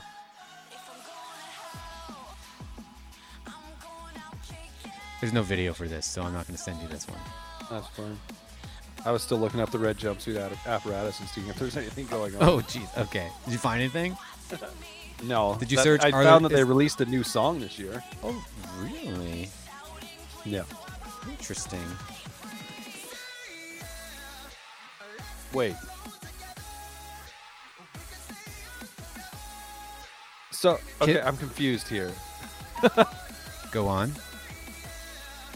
[5.19, 7.19] There's no video for this, so I'm not gonna send you this one.
[7.69, 8.17] That's fine.
[9.05, 12.35] I was still looking up the red jumpsuit apparatus and seeing if there's anything going
[12.35, 12.43] on.
[12.43, 12.95] Oh, jeez.
[12.97, 13.27] Okay.
[13.45, 14.15] Did you find anything?
[15.23, 15.55] no.
[15.59, 17.77] Did you That- search, I are found there- that they released a new song this
[17.79, 18.03] year.
[18.23, 18.43] Oh,
[18.79, 19.49] really?
[20.45, 20.63] Yeah.
[21.29, 21.81] Interesting.
[25.53, 25.75] Wait.
[30.51, 32.11] So okay, Kid- I'm confused here.
[33.71, 34.13] Go on.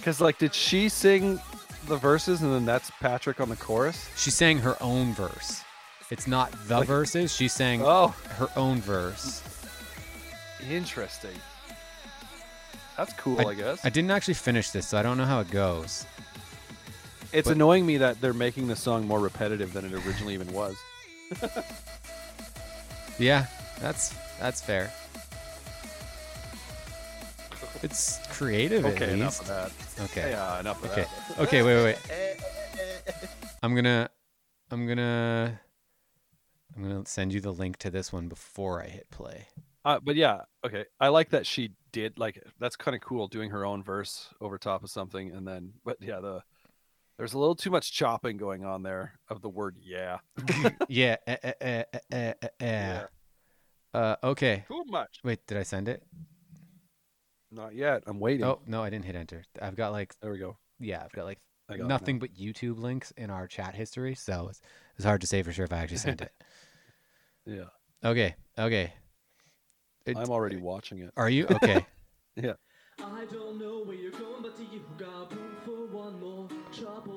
[0.03, 1.39] Cause like, did she sing
[1.87, 4.09] the verses and then that's Patrick on the chorus?
[4.15, 5.61] She sang her own verse.
[6.11, 7.33] It's not the Like- verses.
[7.35, 9.41] She sang Oh, her own verse.
[10.69, 11.35] interesting.
[12.97, 13.83] That's cool, I, guess.
[13.83, 16.05] I didn't actually finish this, so I don't know how it goes.
[17.35, 20.51] It's but- annoying me that they're making the song more repetitive than it originally even
[20.53, 20.75] was.
[23.17, 23.45] Yeah,
[23.79, 24.91] that's that's fair.
[27.81, 29.41] It's creative Okay, at enough least.
[29.41, 30.03] of that.
[30.11, 30.31] Okay.
[30.31, 31.05] Yeah, enough of Okay.
[31.29, 31.39] that.
[31.39, 31.61] Okay.
[31.63, 31.75] Wait.
[31.83, 31.97] Wait.
[32.07, 33.29] Wait.
[33.63, 34.09] I'm gonna.
[34.71, 35.59] I'm gonna.
[36.75, 39.47] I'm gonna send you the link to this one before I hit play.
[39.85, 40.85] Uh, but yeah, okay.
[40.99, 44.57] I like that she did like that's kind of cool doing her own verse over
[44.57, 46.41] top of something, and then but yeah, the
[47.17, 50.17] there's a little too much chopping going on there of the word yeah.
[50.89, 51.15] yeah.
[51.27, 53.03] eh, eh, eh, eh, eh, eh, eh.
[53.93, 54.15] Uh.
[54.23, 54.65] Okay.
[54.67, 55.19] Too much.
[55.23, 55.45] Wait.
[55.47, 56.03] Did I send it?
[57.51, 58.03] Not yet.
[58.07, 58.43] I'm waiting.
[58.45, 59.43] Oh no, I didn't hit enter.
[59.61, 60.57] I've got like there we go.
[60.79, 61.39] yeah, I've got like
[61.69, 64.61] I got nothing but YouTube links in our chat history, so it's,
[64.97, 66.31] it's hard to say for sure if I actually sent it.
[67.47, 67.65] Yeah,
[68.03, 68.91] Okay, okay.
[70.07, 71.11] It- I'm already watching it.
[71.15, 71.85] Are you okay?
[72.35, 72.53] Yeah.
[72.99, 76.47] I don't know where you're going, but you got room for one more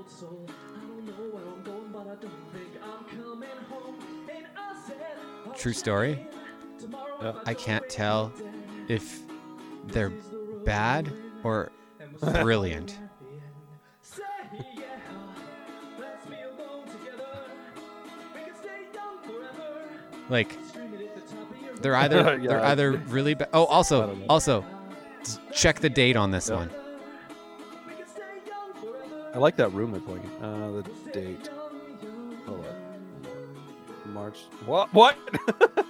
[0.08, 0.46] troubled soul.
[0.48, 3.96] I don't know where I'm going, but I don't think I'm coming home.
[4.34, 4.96] And I said,
[5.46, 6.12] I'll True story.
[6.12, 7.28] in tomorrow Yeah.
[7.30, 8.32] if uh, I can't tell
[8.88, 9.20] if
[9.88, 12.90] they're Please the road bad or and we'll start brilliant.
[12.92, 13.42] at the end.
[14.02, 14.22] Say
[14.76, 14.82] yeah,
[15.98, 17.26] let's be alone together.
[18.34, 19.88] We can stay young forever.
[20.28, 23.48] like Scream it at the top of your they're either they're either really bad.
[23.52, 24.64] Oh, also also
[25.52, 26.56] check the date on this Yeah.
[26.56, 26.70] one.
[29.34, 30.22] I like that room they're playing.
[30.38, 30.44] in.
[30.44, 31.50] Uh, the date.
[32.46, 34.12] Hold on.
[34.12, 34.38] March.
[34.66, 34.92] What?
[34.94, 35.16] What?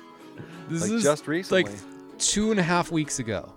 [0.68, 1.62] This like is just recently.
[1.64, 1.72] like
[2.18, 3.50] two and a half weeks ago.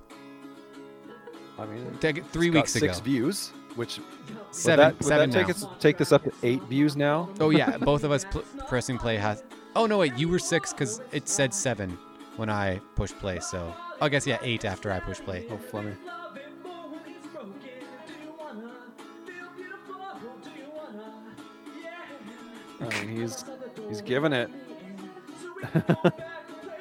[1.60, 3.04] I mean, Take- Three it's got weeks six ago.
[3.04, 4.00] views, which
[4.52, 4.86] Seven.
[4.86, 5.68] would that, would seven that take now.
[5.70, 7.30] us take this up to eight views now?
[7.42, 9.44] Oh yeah, both of us pl- pressing play has.
[9.76, 11.98] Oh no, wait, you were six because it said seven
[12.38, 13.40] when I pushed play.
[13.42, 15.46] So I guess yeah, eight after I pushed play.
[15.52, 15.92] Oh, funny.
[22.82, 23.46] I mean, he's
[23.88, 24.50] he's giving it.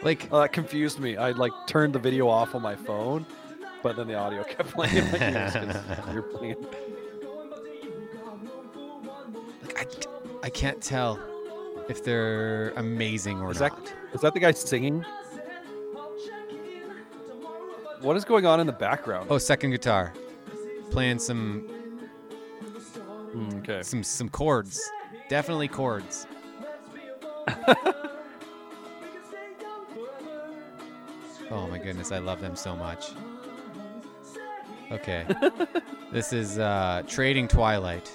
[0.03, 1.18] Like Oh, that confused me.
[1.18, 3.26] I like turned the video off on my phone,
[3.82, 5.05] but then the audio kept playing.
[5.12, 6.57] Like, you're playing.
[9.76, 9.84] I,
[10.42, 11.20] I can't tell
[11.90, 13.76] if they're amazing or Is not.
[13.84, 15.05] that is that the guy singing?
[18.01, 19.26] What is going on in the background?
[19.30, 20.14] Oh, second guitar,
[20.90, 21.68] playing some
[23.34, 23.82] Mm, okay.
[23.82, 24.80] some some chords.
[25.31, 26.26] Definitely chords.
[31.53, 33.07] Oh my goodness, I love them so much.
[34.93, 35.26] Okay.
[36.12, 38.09] this is uh, Trading Twilight.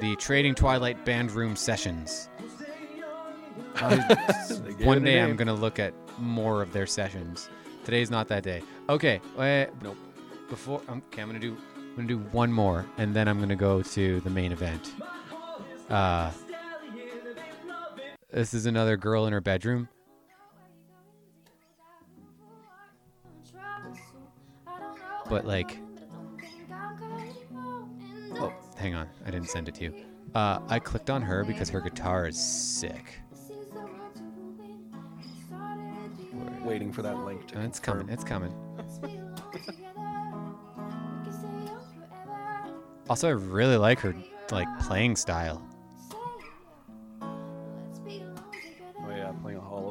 [0.00, 2.28] The Trading Twilight Band Room Sessions.
[3.80, 7.48] They One day I'm going to look at more of their sessions.
[7.84, 8.62] Today's not that day.
[8.90, 9.20] Okay.
[9.36, 9.96] Wait, Nope.
[10.50, 13.28] Before um, okay, I'm going to do I'm going to do one more and then
[13.28, 14.92] I'm going to go to the main event.
[15.88, 16.32] Uh
[18.32, 19.88] This is another girl in her bedroom.
[25.28, 25.78] But like
[28.38, 29.08] Oh, hang on.
[29.24, 29.94] I didn't send it to you.
[30.34, 33.20] Uh, I clicked on her because her guitar is sick.
[36.62, 38.08] Waiting for that link to Uh, It's coming.
[38.08, 38.52] It's coming.
[43.08, 44.16] Also, I really like her
[44.50, 45.62] like playing style.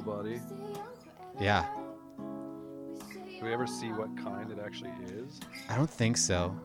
[0.06, 0.84] Playing a hollow
[1.34, 1.44] body.
[1.44, 1.66] Yeah,
[3.40, 5.40] Do we ever see what kind it actually is?
[5.70, 6.56] I don't think so,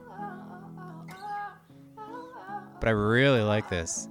[2.78, 4.08] but I really like this.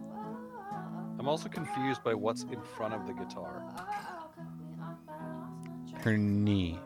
[1.17, 3.63] I'm also confused by what's in front of the guitar.
[6.01, 6.79] Her knee.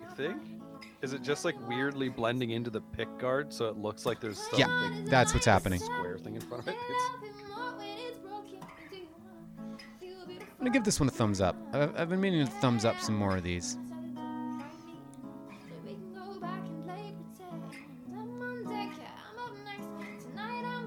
[0.00, 0.42] You think?
[1.02, 4.38] Is it just like weirdly blending into the pick guard so it looks like there's
[4.38, 5.78] some Yeah, big that's what's happening.
[5.78, 6.76] square thing in front of it?
[6.88, 7.33] It's,
[10.64, 11.56] gonna give this one a thumbs up.
[11.74, 13.76] I've, I've been meaning to thumbs up some more of these.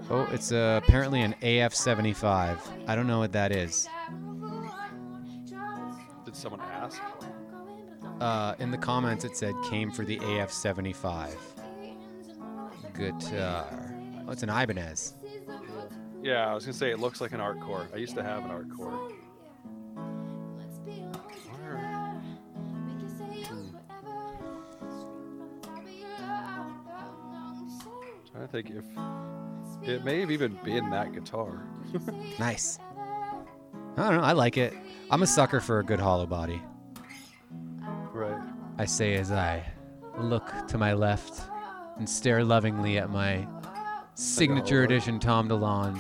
[0.10, 2.60] Oh, it's uh, apparently an AF75.
[2.88, 3.88] I don't know what that is.
[6.26, 7.00] did someone ask?
[8.20, 11.36] Uh, in the comments, it said came for the AF75
[12.96, 13.96] guitar.
[14.28, 15.14] Oh, it's an Ibanez.
[16.24, 17.94] Yeah, I was gonna say it looks like an Artcore.
[17.94, 19.17] I used to have an Artcore.
[28.38, 28.70] Trying to think
[29.84, 31.64] if it may have even been that guitar.
[32.40, 32.78] Nice.
[33.96, 34.24] I don't know.
[34.24, 34.74] I like it.
[35.10, 36.62] I'm a sucker for a good hollow body.
[38.14, 38.40] Right.
[38.78, 39.64] I say as I
[40.20, 41.42] look to my left
[41.98, 43.48] and stare lovingly at my
[44.14, 46.00] signature edition Tom DeLonge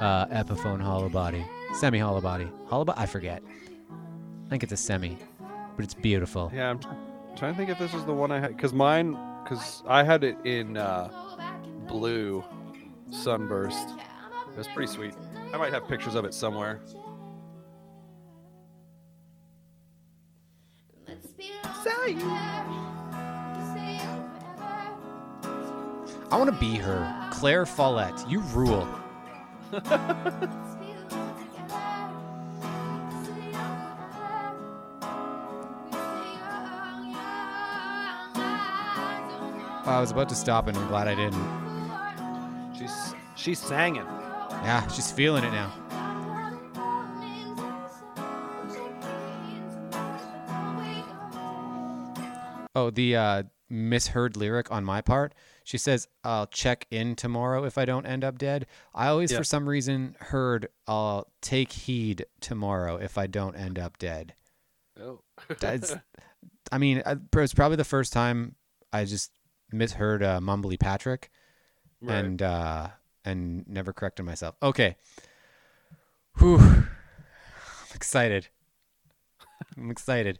[0.00, 2.98] uh, Epiphone hollow body, semi hollow body, hollow body.
[2.98, 3.42] I forget.
[4.46, 5.18] I think it's a semi,
[5.74, 6.50] but it's beautiful.
[6.54, 6.88] Yeah, I'm tr-
[7.36, 10.24] trying to think if this is the one I had because mine because I had
[10.24, 11.10] it in uh,
[11.86, 12.44] blue
[13.10, 13.88] sunburst.
[14.52, 15.14] It was pretty sweet.
[15.52, 16.80] I might have pictures of it somewhere.
[26.30, 28.28] I want to be her, Claire Follette.
[28.28, 28.88] You rule.
[39.86, 41.65] I was about to stop, and I'm glad I didn't.
[43.46, 44.02] She's singing.
[44.04, 45.72] Yeah, she's feeling it now.
[52.74, 55.32] Oh, the uh, misheard lyric on my part.
[55.64, 59.38] She says, "I'll check in tomorrow if I don't end up dead." I always, Yeah.
[59.38, 64.34] for some reason, heard, "I'll take heed tomorrow if I don't end up dead."
[65.00, 65.20] Oh.
[65.60, 65.94] That's,
[66.72, 68.56] I mean, I- it was probably the first time
[68.92, 69.30] I just
[69.72, 71.30] misheard uh, Mumbly Patrick
[72.02, 72.24] Right.
[72.24, 72.88] and uh,
[73.26, 74.54] and never corrected myself.
[74.62, 74.96] Okay.
[76.38, 76.58] Whew.
[76.58, 76.88] I'm
[77.94, 78.48] excited.
[79.76, 80.38] I'm excited.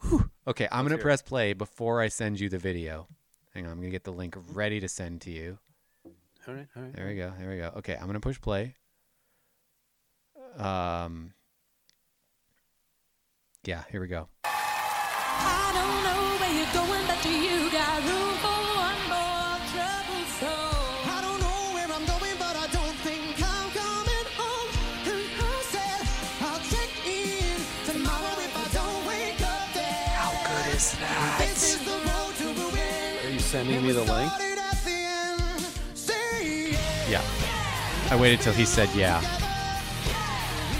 [0.00, 0.30] Whew.
[0.48, 3.06] Okay, I'm gonna press play before I send you the video.
[3.54, 5.58] Hang on, I'm gonna get the link ready to send to you.
[6.48, 6.96] all right, all right.
[6.96, 7.32] There we go.
[7.38, 7.72] There we go.
[7.76, 8.74] Okay, I'm gonna push play.
[10.56, 11.34] Um.
[13.64, 14.28] Yeah, here we go.
[33.52, 34.32] Sending me the link?
[34.32, 35.60] Started at the end.
[35.94, 36.70] Say
[37.10, 37.22] yeah.
[38.10, 39.20] I waited till he said yeah.
[39.20, 39.26] We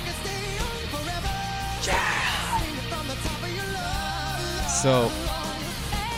[0.00, 1.32] can stay young forever.
[1.84, 2.58] Yeah.
[2.60, 4.82] Sing it from the top of your lungs.
[4.82, 5.12] So,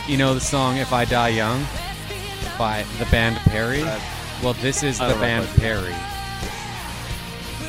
[0.09, 1.65] you know the song "If I Die Young"
[2.57, 3.83] by the band Perry.
[3.83, 3.99] Uh,
[4.43, 5.61] Well, this is the band if I do.
[5.61, 5.95] Perry.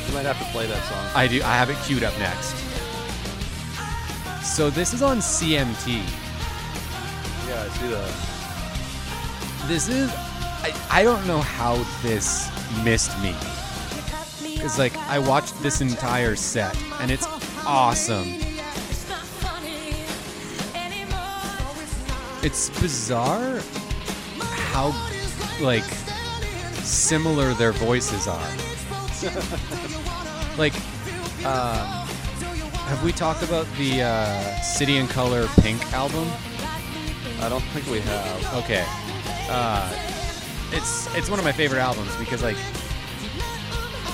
[0.07, 1.05] You might have to play that song.
[1.15, 1.41] I do.
[1.43, 2.55] I have it queued up next.
[4.43, 6.01] So this is on CMT.
[7.47, 8.26] yeah, I see that.
[9.67, 10.09] This is.
[10.09, 12.49] I, I don't know how this
[12.85, 13.35] missed me.
[14.55, 17.27] Because, like, I watched this entire set, and it's
[17.65, 18.29] awesome.
[18.29, 19.93] It's not funny
[20.73, 22.43] anymore.
[22.43, 23.59] It's bizarre
[24.71, 24.95] how,
[25.59, 25.83] like,
[26.83, 28.51] similar their voices are.
[30.57, 30.75] like,
[31.45, 32.07] um,
[32.87, 36.25] have we talked about the uh, City and Colour Pink album?
[37.41, 38.53] I don't think we have.
[38.63, 38.85] Okay.
[39.49, 39.89] Uh,
[40.73, 42.57] it's it's one of my favorite albums because like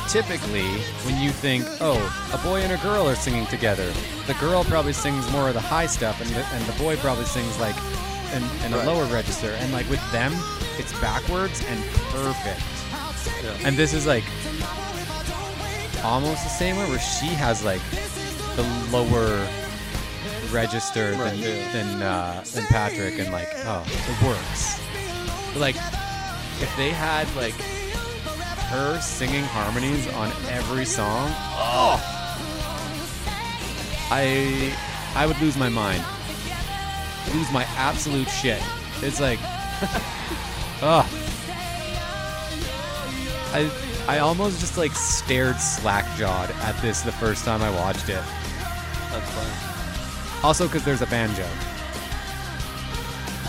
[0.10, 0.68] typically
[1.06, 1.98] when you think oh
[2.34, 3.92] a boy and a girl are singing together
[4.28, 7.26] the girl probably sings more of the high stuff and the, and the boy probably
[7.26, 7.76] sings like
[8.36, 8.86] in, in a Right.
[8.88, 10.32] lower register and like with them
[10.78, 12.62] it's backwards and perfect
[13.66, 14.24] And this is like
[16.04, 17.82] almost the same way where she has like
[18.56, 19.48] the lower
[20.52, 21.72] register than yeah.
[21.72, 24.83] than uh, than Patrick and like oh it works.
[25.56, 27.54] Like if they had like
[28.70, 32.02] her singing harmonies on every song, oh
[34.10, 34.76] I
[35.16, 36.04] I would lose my mind.
[37.34, 38.62] Lose my absolute shit.
[39.02, 39.40] It's like
[40.82, 41.08] oh
[43.54, 43.72] I
[44.08, 48.24] I almost just like stared slack jawed at this the first time I watched it.
[49.12, 50.44] That's fine.
[50.44, 51.48] Also, because there's a banjo.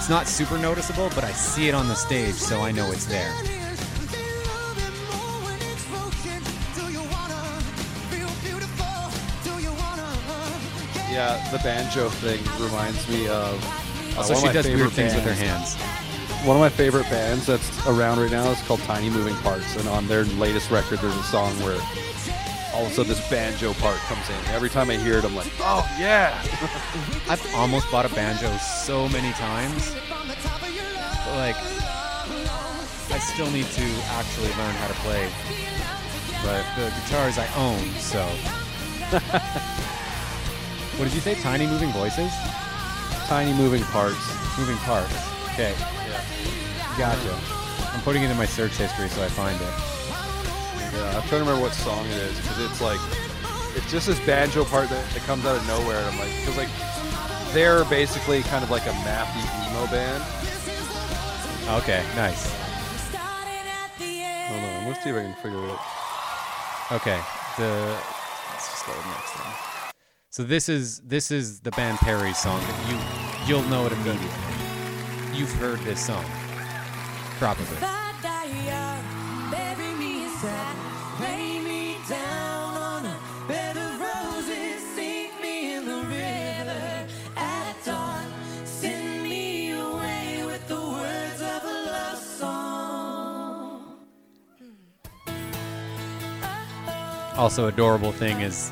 [0.05, 3.07] It's not super noticeable, but I see it on the stage, so I know it's
[3.07, 3.32] there.
[11.11, 13.57] Yeah, the banjo thing reminds me of.
[14.14, 15.74] uh, Also, one she does weird things with her hands.
[16.46, 19.88] One of my favorite bands that's around right now is called Tiny Moving Parts, and
[19.88, 21.78] on their latest record, there's a song where
[22.75, 24.35] all of a sudden this banjo part comes in.
[24.53, 26.43] Every time I hear it, I'm like, oh yeah.
[27.29, 30.37] I've almost bought a banjo so many times, but
[31.37, 31.57] like,
[33.11, 33.85] I still need to
[34.18, 35.31] actually learn how to play.
[36.43, 38.25] But the guitars I own, so.
[40.99, 41.37] what did you say?
[41.37, 42.33] Tiny moving voices?
[43.27, 44.18] Tiny Moving Parts.
[44.59, 45.14] Moving parts.
[45.53, 45.75] Okay.
[46.99, 47.39] Gotcha.
[47.93, 49.93] I'm putting it in my search history so I find it.
[50.95, 53.01] Yeah, I'm trying to remember what song it is because it's like,
[53.76, 55.99] it's just this banjo part that, that comes out of nowhere.
[55.99, 56.68] And I'm like, because like,
[57.53, 60.22] they're basically kind of like a mathy emo band.
[61.82, 62.53] Okay, nice.
[64.49, 65.80] Hold on, let's see if I can figure it out.
[66.92, 67.20] Okay,
[67.57, 67.99] the
[68.51, 69.55] let's just go to the next one.
[70.30, 72.61] So this is this is the band Perry's song.
[72.88, 72.99] You
[73.47, 74.28] you'll know it immediately.
[75.32, 76.24] You've heard this song,
[77.38, 78.03] probably.
[97.37, 98.70] Also, adorable thing is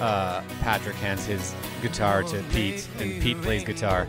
[0.00, 4.06] uh, Patrick hands his guitar to Pete, and Pete plays guitar.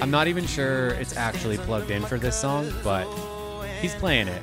[0.00, 3.06] I'm not even sure it's actually plugged in for this song, but
[3.80, 4.42] he's playing it.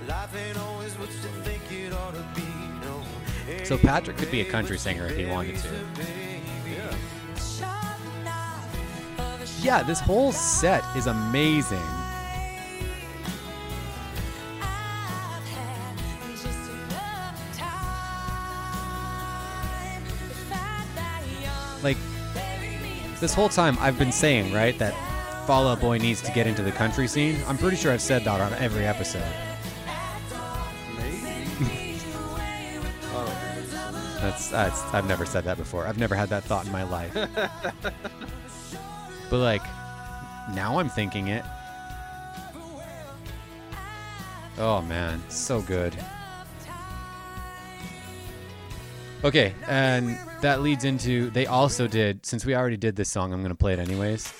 [3.65, 5.69] So Patrick could be a country singer if he wanted to.
[9.61, 11.98] Yeah, this whole set is amazing.
[21.83, 21.97] Like,
[23.19, 24.93] this whole time I've been saying, right, that
[25.45, 27.37] Fall Out Boy needs to get into the country scene.
[27.47, 29.23] I'm pretty sure I've said that on every episode.
[33.11, 34.19] Oh.
[34.21, 35.87] That's, that's I've never said that before.
[35.87, 37.11] I've never had that thought in my life.
[39.29, 39.63] but like,
[40.53, 41.43] now I'm thinking it.
[44.59, 45.95] Oh man, so good.
[49.23, 53.41] Okay, and that leads into they also did since we already did this song, I'm
[53.41, 54.31] gonna play it anyways.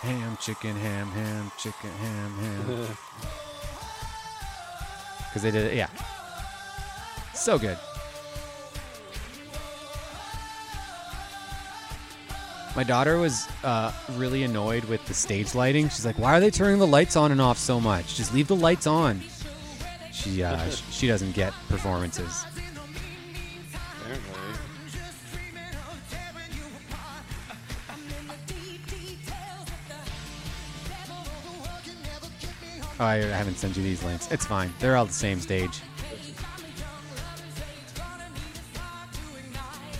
[0.00, 2.86] Ham, chicken, ham, ham, chicken, ham, ham.
[5.28, 5.88] Because they did it, yeah.
[7.34, 7.76] So good.
[12.76, 15.88] My daughter was uh, really annoyed with the stage lighting.
[15.88, 18.14] She's like, "Why are they turning the lights on and off so much?
[18.14, 19.20] Just leave the lights on."
[20.24, 22.46] She uh, sh- she doesn't get performances.
[24.00, 24.30] Apparently.
[32.98, 34.30] Oh, I, I haven't sent you these links.
[34.32, 34.72] It's fine.
[34.78, 35.82] They're all the same stage.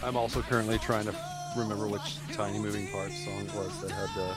[0.02, 1.14] I'm also currently trying to
[1.54, 4.34] remember which Tiny Moving Parts song it was that had the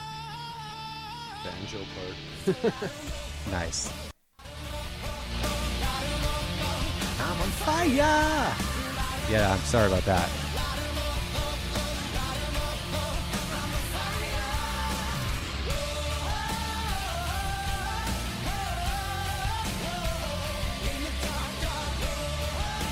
[1.44, 2.74] banjo part.
[3.50, 4.07] Nice.
[7.38, 8.56] I'm on fire.
[9.30, 10.28] Yeah, I'm sorry about that.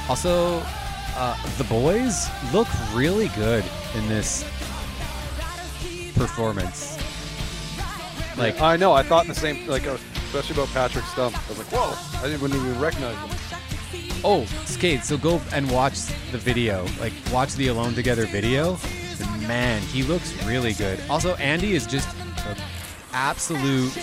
[0.08, 0.62] Also,
[1.16, 3.64] uh, the boys look really good
[3.96, 4.44] in this
[6.14, 6.96] performance.
[8.36, 11.36] Like, I know, I thought the same, like, uh, especially about Patrick Stump.
[11.36, 13.45] I was like, whoa, I didn't wouldn't even recognize him.
[14.24, 15.98] Oh, Skate, so go and watch
[16.32, 16.86] the video.
[16.98, 18.78] Like, watch the Alone Together video.
[19.46, 21.00] Man, he looks really good.
[21.08, 22.08] Also, Andy is just
[22.46, 22.56] an
[23.12, 23.96] absolute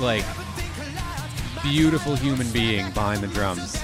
[0.00, 0.24] like
[1.62, 3.80] beautiful human being behind the drums.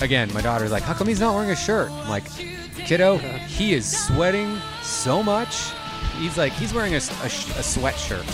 [0.00, 2.28] Again, my daughter's like, "How come he's not wearing a shirt?" I'm like,
[2.76, 5.70] "Kiddo, he is sweating so much.
[6.18, 8.26] He's like, he's wearing a, a a sweatshirt,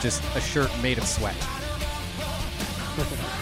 [0.00, 1.36] just a shirt made of sweat."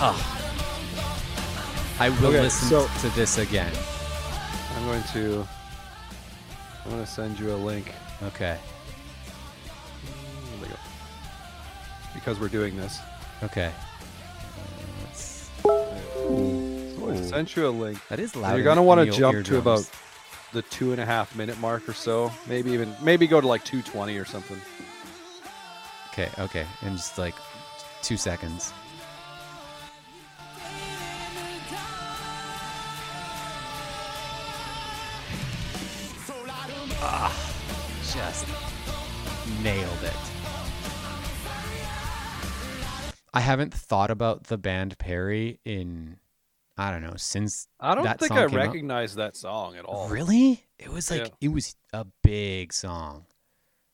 [0.00, 1.96] Ah.
[2.00, 3.72] I will Okay, listen so- to this again.
[4.76, 5.46] I'm going to.
[6.84, 7.92] I'm going to send you a link.
[8.22, 8.56] Okay.
[10.04, 10.74] There we go.
[12.14, 12.98] Because we're doing this.
[13.42, 13.72] Okay.
[15.62, 17.98] So I sent you a link.
[18.08, 18.54] That is And loud.
[18.54, 19.88] You're gonna want to jump to about
[20.52, 22.30] the two and a half minute mark or so.
[22.46, 24.60] Maybe even maybe go to like 220 or something.
[26.12, 27.34] Okay, okay, in just like
[28.02, 28.72] two seconds.
[38.18, 38.46] Just
[39.62, 40.12] nailed it.
[43.32, 46.16] I haven't thought about the band Perry in
[46.76, 48.52] I don't know since I don't think I out.
[48.52, 50.08] recognize that song at all.
[50.08, 50.64] Really?
[50.80, 51.28] It was like Yeah.
[51.40, 53.26] it was a big song.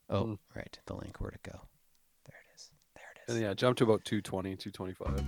[0.09, 0.39] Oh, Mm.
[0.55, 0.79] right.
[0.87, 1.61] The link where to go.
[2.27, 2.71] There it is.
[2.95, 3.35] There it is.
[3.37, 5.21] And yeah, jump to about 220, 225.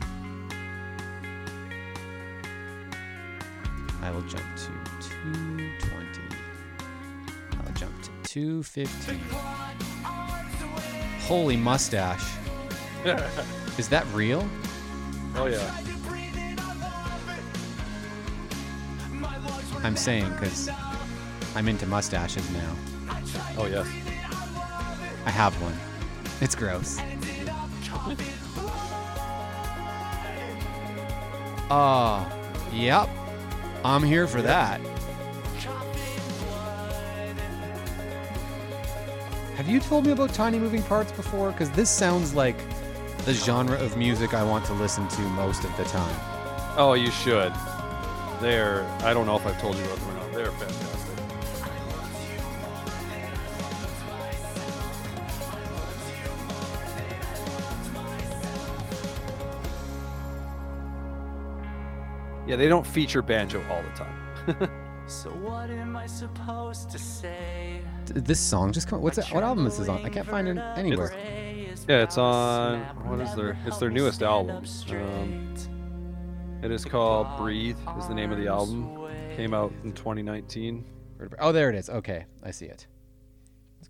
[4.02, 4.70] I will jump to
[5.00, 6.25] 220.
[8.36, 9.18] I'll jump to 215.
[11.20, 12.34] Holy mustache.
[13.78, 14.46] Is that real?
[15.34, 15.82] Oh yeah.
[19.82, 20.68] I'm saying because
[21.54, 22.76] I'm into mustaches now.
[23.58, 23.86] Oh yes.
[25.24, 25.74] I have one.
[26.40, 26.98] It's gross.
[31.68, 32.26] Oh,
[32.72, 33.08] yep.
[33.84, 34.80] I'm here for that.
[39.56, 41.50] Have you told me about Tiny Moving Parts before?
[41.50, 42.58] Because this sounds like
[43.24, 46.14] the genre of music I want to listen to most of the time.
[46.76, 47.54] Oh, you should.
[48.42, 48.84] They're.
[49.00, 50.32] I don't know if I've told you about them or not.
[50.34, 51.16] They're fantastic.
[62.46, 64.70] Yeah, they don't feature banjo all the time.
[65.08, 67.80] So what am I supposed to say?
[68.06, 69.02] D- This song just come.
[69.02, 69.32] What's that?
[69.32, 70.04] What album is this on?
[70.04, 71.12] I can't find it anywhere.
[71.88, 72.80] Yeah, it's on.
[73.08, 73.56] What is their?
[73.66, 74.64] It's their newest album.
[74.90, 78.92] Um, it is called "Breathe." Is the name of the album.
[79.36, 80.84] Came out in 2019.
[81.38, 81.88] Oh, there it is.
[81.90, 82.86] Okay, I see it.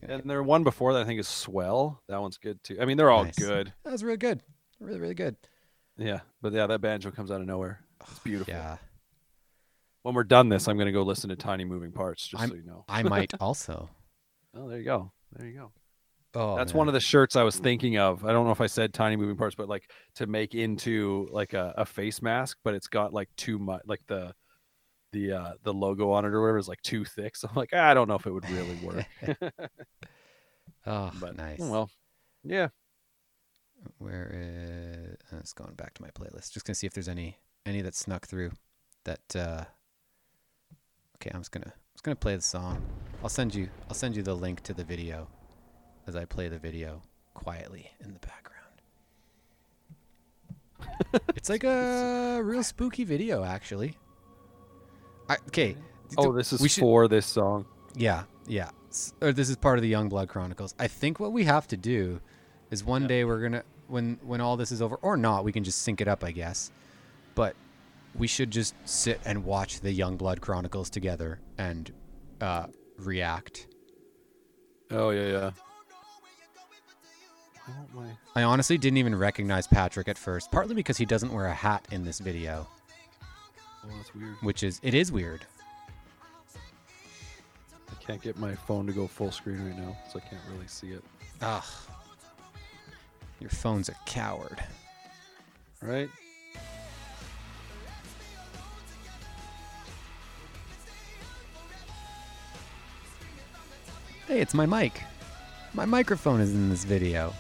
[0.03, 2.77] And their one before that I think is "Swell." That one's good too.
[2.81, 3.39] I mean, they're all Nice.
[3.39, 3.73] good.
[3.85, 4.43] That was really good.
[4.79, 5.37] Really, really good.
[5.97, 7.81] Yeah, but yeah, that banjo comes out of nowhere.
[8.03, 8.53] It's beautiful.
[8.53, 8.77] Yeah,
[10.03, 12.57] When we're done this, I'm gonna go listen to Tiny Moving Parts, just I'm- so
[12.57, 12.85] you know.
[12.89, 13.89] I might also.
[14.57, 15.13] Oh, there you go.
[15.33, 15.73] There you go.
[16.35, 18.25] Oh, That's one of the shirts I was thinking of.
[18.25, 21.55] I don't know if I said Tiny Moving Parts, but like to make into like
[21.55, 24.35] a, a face mask, but it's got like too much, like the
[25.13, 27.37] the uh the logo on it or whatever is like too thick.
[27.37, 29.07] So I'm like, I don't know if it would really work.
[30.89, 31.59] Oh, but nice.
[31.61, 31.91] oh, well,
[32.45, 32.69] yeah.
[33.99, 35.17] Where is?
[35.33, 36.53] Uh, it's going back to my playlist.
[36.53, 38.53] Just gonna see if there's any any that snuck through.
[39.05, 39.35] That.
[39.35, 39.65] uh
[41.17, 42.85] Okay, I'm just gonna just gonna play the song.
[43.23, 45.29] I'll send you I'll send you the link to the video
[46.07, 47.01] as I play the video
[47.33, 48.83] quietly in the background.
[51.37, 53.95] it's like a real spooky video, actually.
[55.31, 55.75] I, okay.
[56.19, 57.65] Oh, this is we should- for this song.
[57.95, 58.69] Yeah, yeah.
[59.23, 60.75] Or this is part of the Youngblood Chronicles.
[60.79, 62.21] I think what we have to do
[62.71, 65.65] is one day we're gonna when when all this is over or not, we can
[65.65, 66.71] just sync it up, I guess.
[67.35, 67.57] But
[68.19, 71.93] we should just sit and watch the Youngblood Chronicles together and
[72.41, 72.67] uh,
[72.99, 73.69] react.
[74.91, 75.51] Oh yeah, yeah.
[77.67, 81.55] I I honestly didn't even recognize Patrick at first, partly because he doesn't wear a
[81.55, 82.67] hat in this video,
[83.85, 84.37] Oh, that's weird.
[84.43, 85.45] which is it is weird.
[87.91, 90.69] I can't get my phone to go full screen right now, so I can't really
[90.69, 91.03] see it.
[91.43, 91.65] Ugh.
[93.41, 94.63] Your phone's a coward.
[95.83, 96.09] Right?
[104.37, 105.03] Hey, it's my mic.
[105.73, 107.33] My microphone is in this video.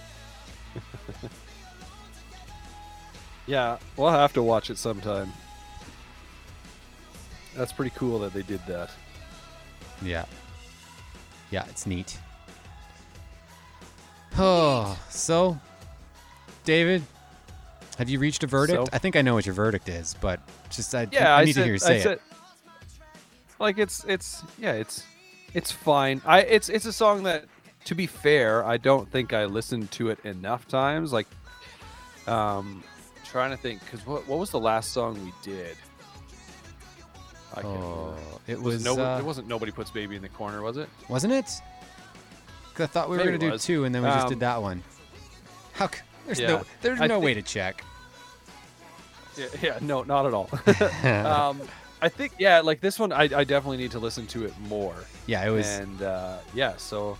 [3.47, 5.31] Yeah, we'll have to watch it sometime.
[7.55, 8.91] That's pretty cool that they did that.
[10.03, 10.25] Yeah.
[11.51, 12.19] Yeah, it's neat.
[14.39, 15.61] Oh, so,
[16.65, 17.03] David,
[17.99, 18.87] have you reached a verdict?
[18.87, 18.89] So?
[18.91, 20.41] I think I know what your verdict is, but
[20.71, 22.23] just I, Yeah, I I, need said, to hear you say said, it.
[23.61, 25.05] Like it's it's yeah, it's
[25.55, 26.21] it's fine.
[26.25, 27.45] I it's it's a song that
[27.87, 31.13] to be fair, I don't think I listened to it enough times.
[31.13, 31.27] Like,
[32.27, 32.83] um,
[33.25, 35.77] trying to think because what what was the last song we did?
[37.55, 38.21] I can't Oh, remember.
[38.49, 38.85] it Was was.
[38.85, 40.89] no, uh, it wasn't nobody puts baby in the corner, was it?
[41.09, 41.49] wasn't it?
[42.71, 44.61] Because I thought we were gonna do two, and then we just did Um, that
[44.63, 44.83] one.
[45.73, 45.89] How?
[45.89, 46.49] c- There's yeah.
[46.49, 46.65] no.
[46.83, 47.83] There's I no way to check.
[49.39, 50.49] Yeah, yeah, no, not at all.
[51.27, 51.61] um,
[52.03, 54.95] I think yeah, like this one, I, I definitely need to listen to it more.
[55.27, 55.67] yeah, it was.
[55.67, 57.17] and uh, yeah, so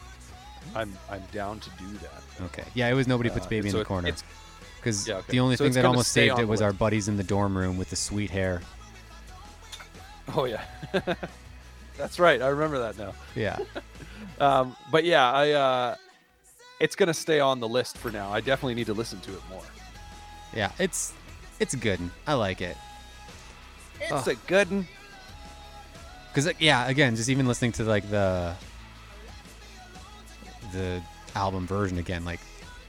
[0.75, 2.45] I'm I'm down to do that.
[2.47, 2.65] Okay.
[2.75, 4.13] Yeah, it was nobody puts Uh, baby in so the corner.
[4.77, 5.33] Because yeah, okay.
[5.33, 7.77] the only So thing that almost saved it was our buddies in the dorm room
[7.79, 8.61] with the sweet hair.
[10.35, 10.63] Oh yeah,
[11.97, 12.43] that's right.
[12.43, 13.15] I remember that now.
[13.35, 13.59] Yeah.
[14.39, 15.95] Um, but yeah, I uh,
[16.79, 18.31] it's gonna stay on the list for now.
[18.31, 19.63] I definitely need to listen to it more.
[20.55, 20.73] Yeah.
[20.79, 21.15] It's
[21.59, 21.99] it's good.
[22.27, 22.77] I like it.
[24.01, 24.87] It's a good one.
[26.29, 28.55] Because yeah, again, just even listening to like the
[30.73, 31.01] the
[31.35, 32.41] album version again, like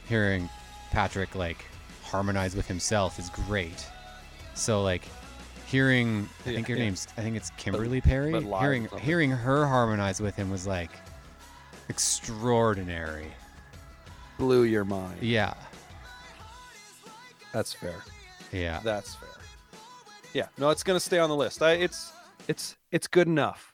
[0.08, 0.50] hearing
[0.92, 1.66] Patrick like
[2.04, 3.86] harmonize with himself is great.
[4.54, 5.04] So like
[5.66, 6.84] hearing, I Yeah, think her yeah.
[6.84, 8.32] name's, I think it's Kimberly Perry.
[8.32, 10.92] but hearing hearing her harmonize with him was like
[11.90, 13.28] extraordinary.
[14.38, 15.22] Blew your mind.
[15.22, 15.54] Yeah,
[17.54, 17.96] That's fair.
[18.52, 18.82] yeah.
[18.84, 19.27] That's fair.
[20.34, 21.62] Yeah, no, it's gonna stay on the list.
[21.62, 22.12] I, it's
[22.48, 23.74] it's it's good enough.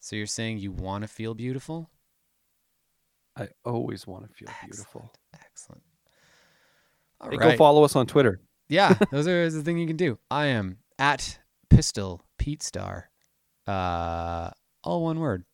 [0.00, 1.88] So you're saying you want to feel beautiful?
[3.36, 5.10] I always want to feel beautiful.
[5.34, 5.82] Excellent.
[7.20, 7.50] All Hey, right.
[7.52, 8.40] Go follow us on Twitter.
[8.68, 10.18] Yeah, those are the thing you can do.
[10.30, 11.38] I am at
[11.70, 13.10] Pistol Pete Star.
[13.66, 14.50] Uh,
[14.82, 15.44] all one word.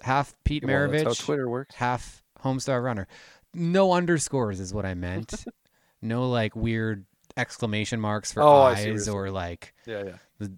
[0.00, 1.74] Half Pete Well, that's how Maravich, Twitter works.
[1.74, 3.08] half Homestar Runner.
[3.54, 5.44] No underscores is what I meant.
[6.02, 7.06] no like weird
[7.36, 10.16] exclamation marks for Oh, I see what eyes or like Yeah, yeah.
[10.38, 10.52] The-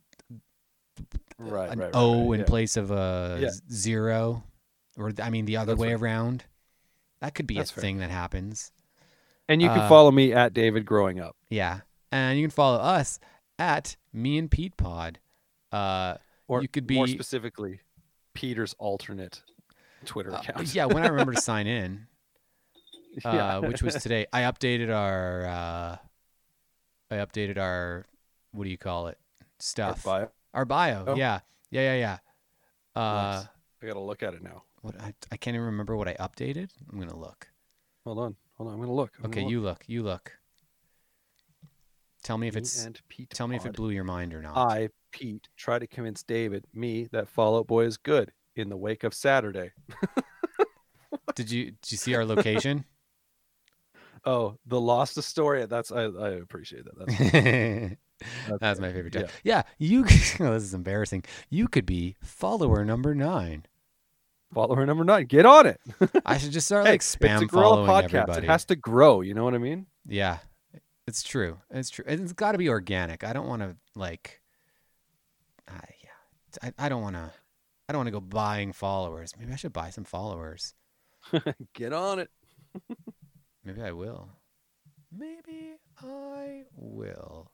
[1.39, 2.47] right, an right, right, O in yeah.
[2.47, 3.51] place of a Yeah.
[3.71, 4.45] zero,
[4.97, 6.03] or I mean the other That's way right.
[6.03, 6.45] around.
[7.21, 7.83] That could be That's a fair.
[7.83, 8.73] thing that happens.
[9.49, 11.37] And you can Uh, follow me at David Growing Up.
[11.49, 11.81] Yeah.
[12.13, 13.21] And you can follow us
[13.59, 15.19] at me and Pete Pod.
[15.73, 16.17] Uh,
[16.49, 17.81] Or you could be more specifically,
[18.35, 19.43] Peter's alternate
[20.05, 20.75] Twitter uh, account.
[20.75, 22.07] yeah, when I remember to sign in,
[23.25, 23.59] uh, Yeah.
[23.59, 25.97] which was today, I updated our, uh,
[27.11, 28.07] I updated our,
[28.53, 29.19] what do you call it?
[29.41, 30.05] Our Stuff.
[30.05, 30.29] bio.
[30.55, 31.05] Our bio.
[31.07, 31.15] Oh.
[31.17, 31.41] Yeah.
[31.71, 31.95] Yeah.
[31.95, 32.19] Yeah.
[32.97, 33.01] Yeah.
[33.01, 33.49] Uh, Nice.
[33.83, 34.63] I gotta look at it now.
[34.81, 36.71] what I, I can't even remember what I updated.
[36.91, 37.49] I'm going to look.
[38.05, 38.75] Hold on, hold on.
[38.75, 39.13] I'm gonna look.
[39.19, 39.41] I'm Okay.
[39.41, 39.85] gonna You look.
[39.87, 40.33] You look.
[42.23, 42.55] Tell me if.
[42.55, 44.57] Me it's, and Pete tell me if it blew your mind or not.
[44.57, 48.77] I, Pete, try to convince David, me, that Fall Out Boy is good in the
[48.77, 49.73] wake of Saturday.
[51.35, 52.85] Did you, did you see our location?
[54.27, 55.69] Oh, the Lost Astoria.
[55.69, 57.97] That's I, I appreciate that.
[58.19, 59.31] That's, That's my favorite joke.
[59.45, 59.63] Yeah.
[59.79, 60.01] Yeah, you.
[60.41, 61.25] oh, this is embarrassing.
[61.49, 63.67] You could be follower number nine.
[64.53, 65.27] follower number nine.
[65.27, 65.81] Get on it.
[66.25, 68.05] I should just start Hey, like spam it's a following podcast.
[68.15, 68.47] everybody.
[68.47, 69.21] It has to grow.
[69.21, 69.87] You know what I mean?
[70.09, 70.39] Yeah,
[71.07, 71.59] it's true.
[71.71, 72.05] It's true.
[72.09, 73.23] It's got to be organic.
[73.23, 74.41] I don't want to like.
[75.69, 77.31] Uh, yeah, I, I don't want to.
[77.89, 79.33] I don't want to go buying followers.
[79.39, 80.75] Maybe I should buy some followers.
[81.75, 82.31] Get on it.
[83.67, 84.29] Maybe I will.
[85.11, 87.51] Maybe I will.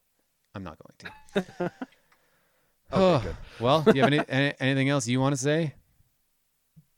[0.55, 1.73] I'm not going to.
[2.93, 3.37] Okay, good.
[3.59, 5.73] Well, do you have any, any anything else you want to say?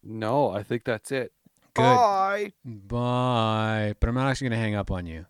[0.02, 1.32] No, I think that's it.
[1.74, 1.82] Good.
[1.82, 2.52] Bye.
[2.64, 3.94] Bye.
[4.00, 5.26] But I'm not actually going to hang up on you.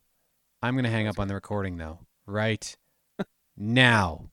[0.62, 2.74] I'm going to hang up on the recording, though, right
[3.58, 4.30] now.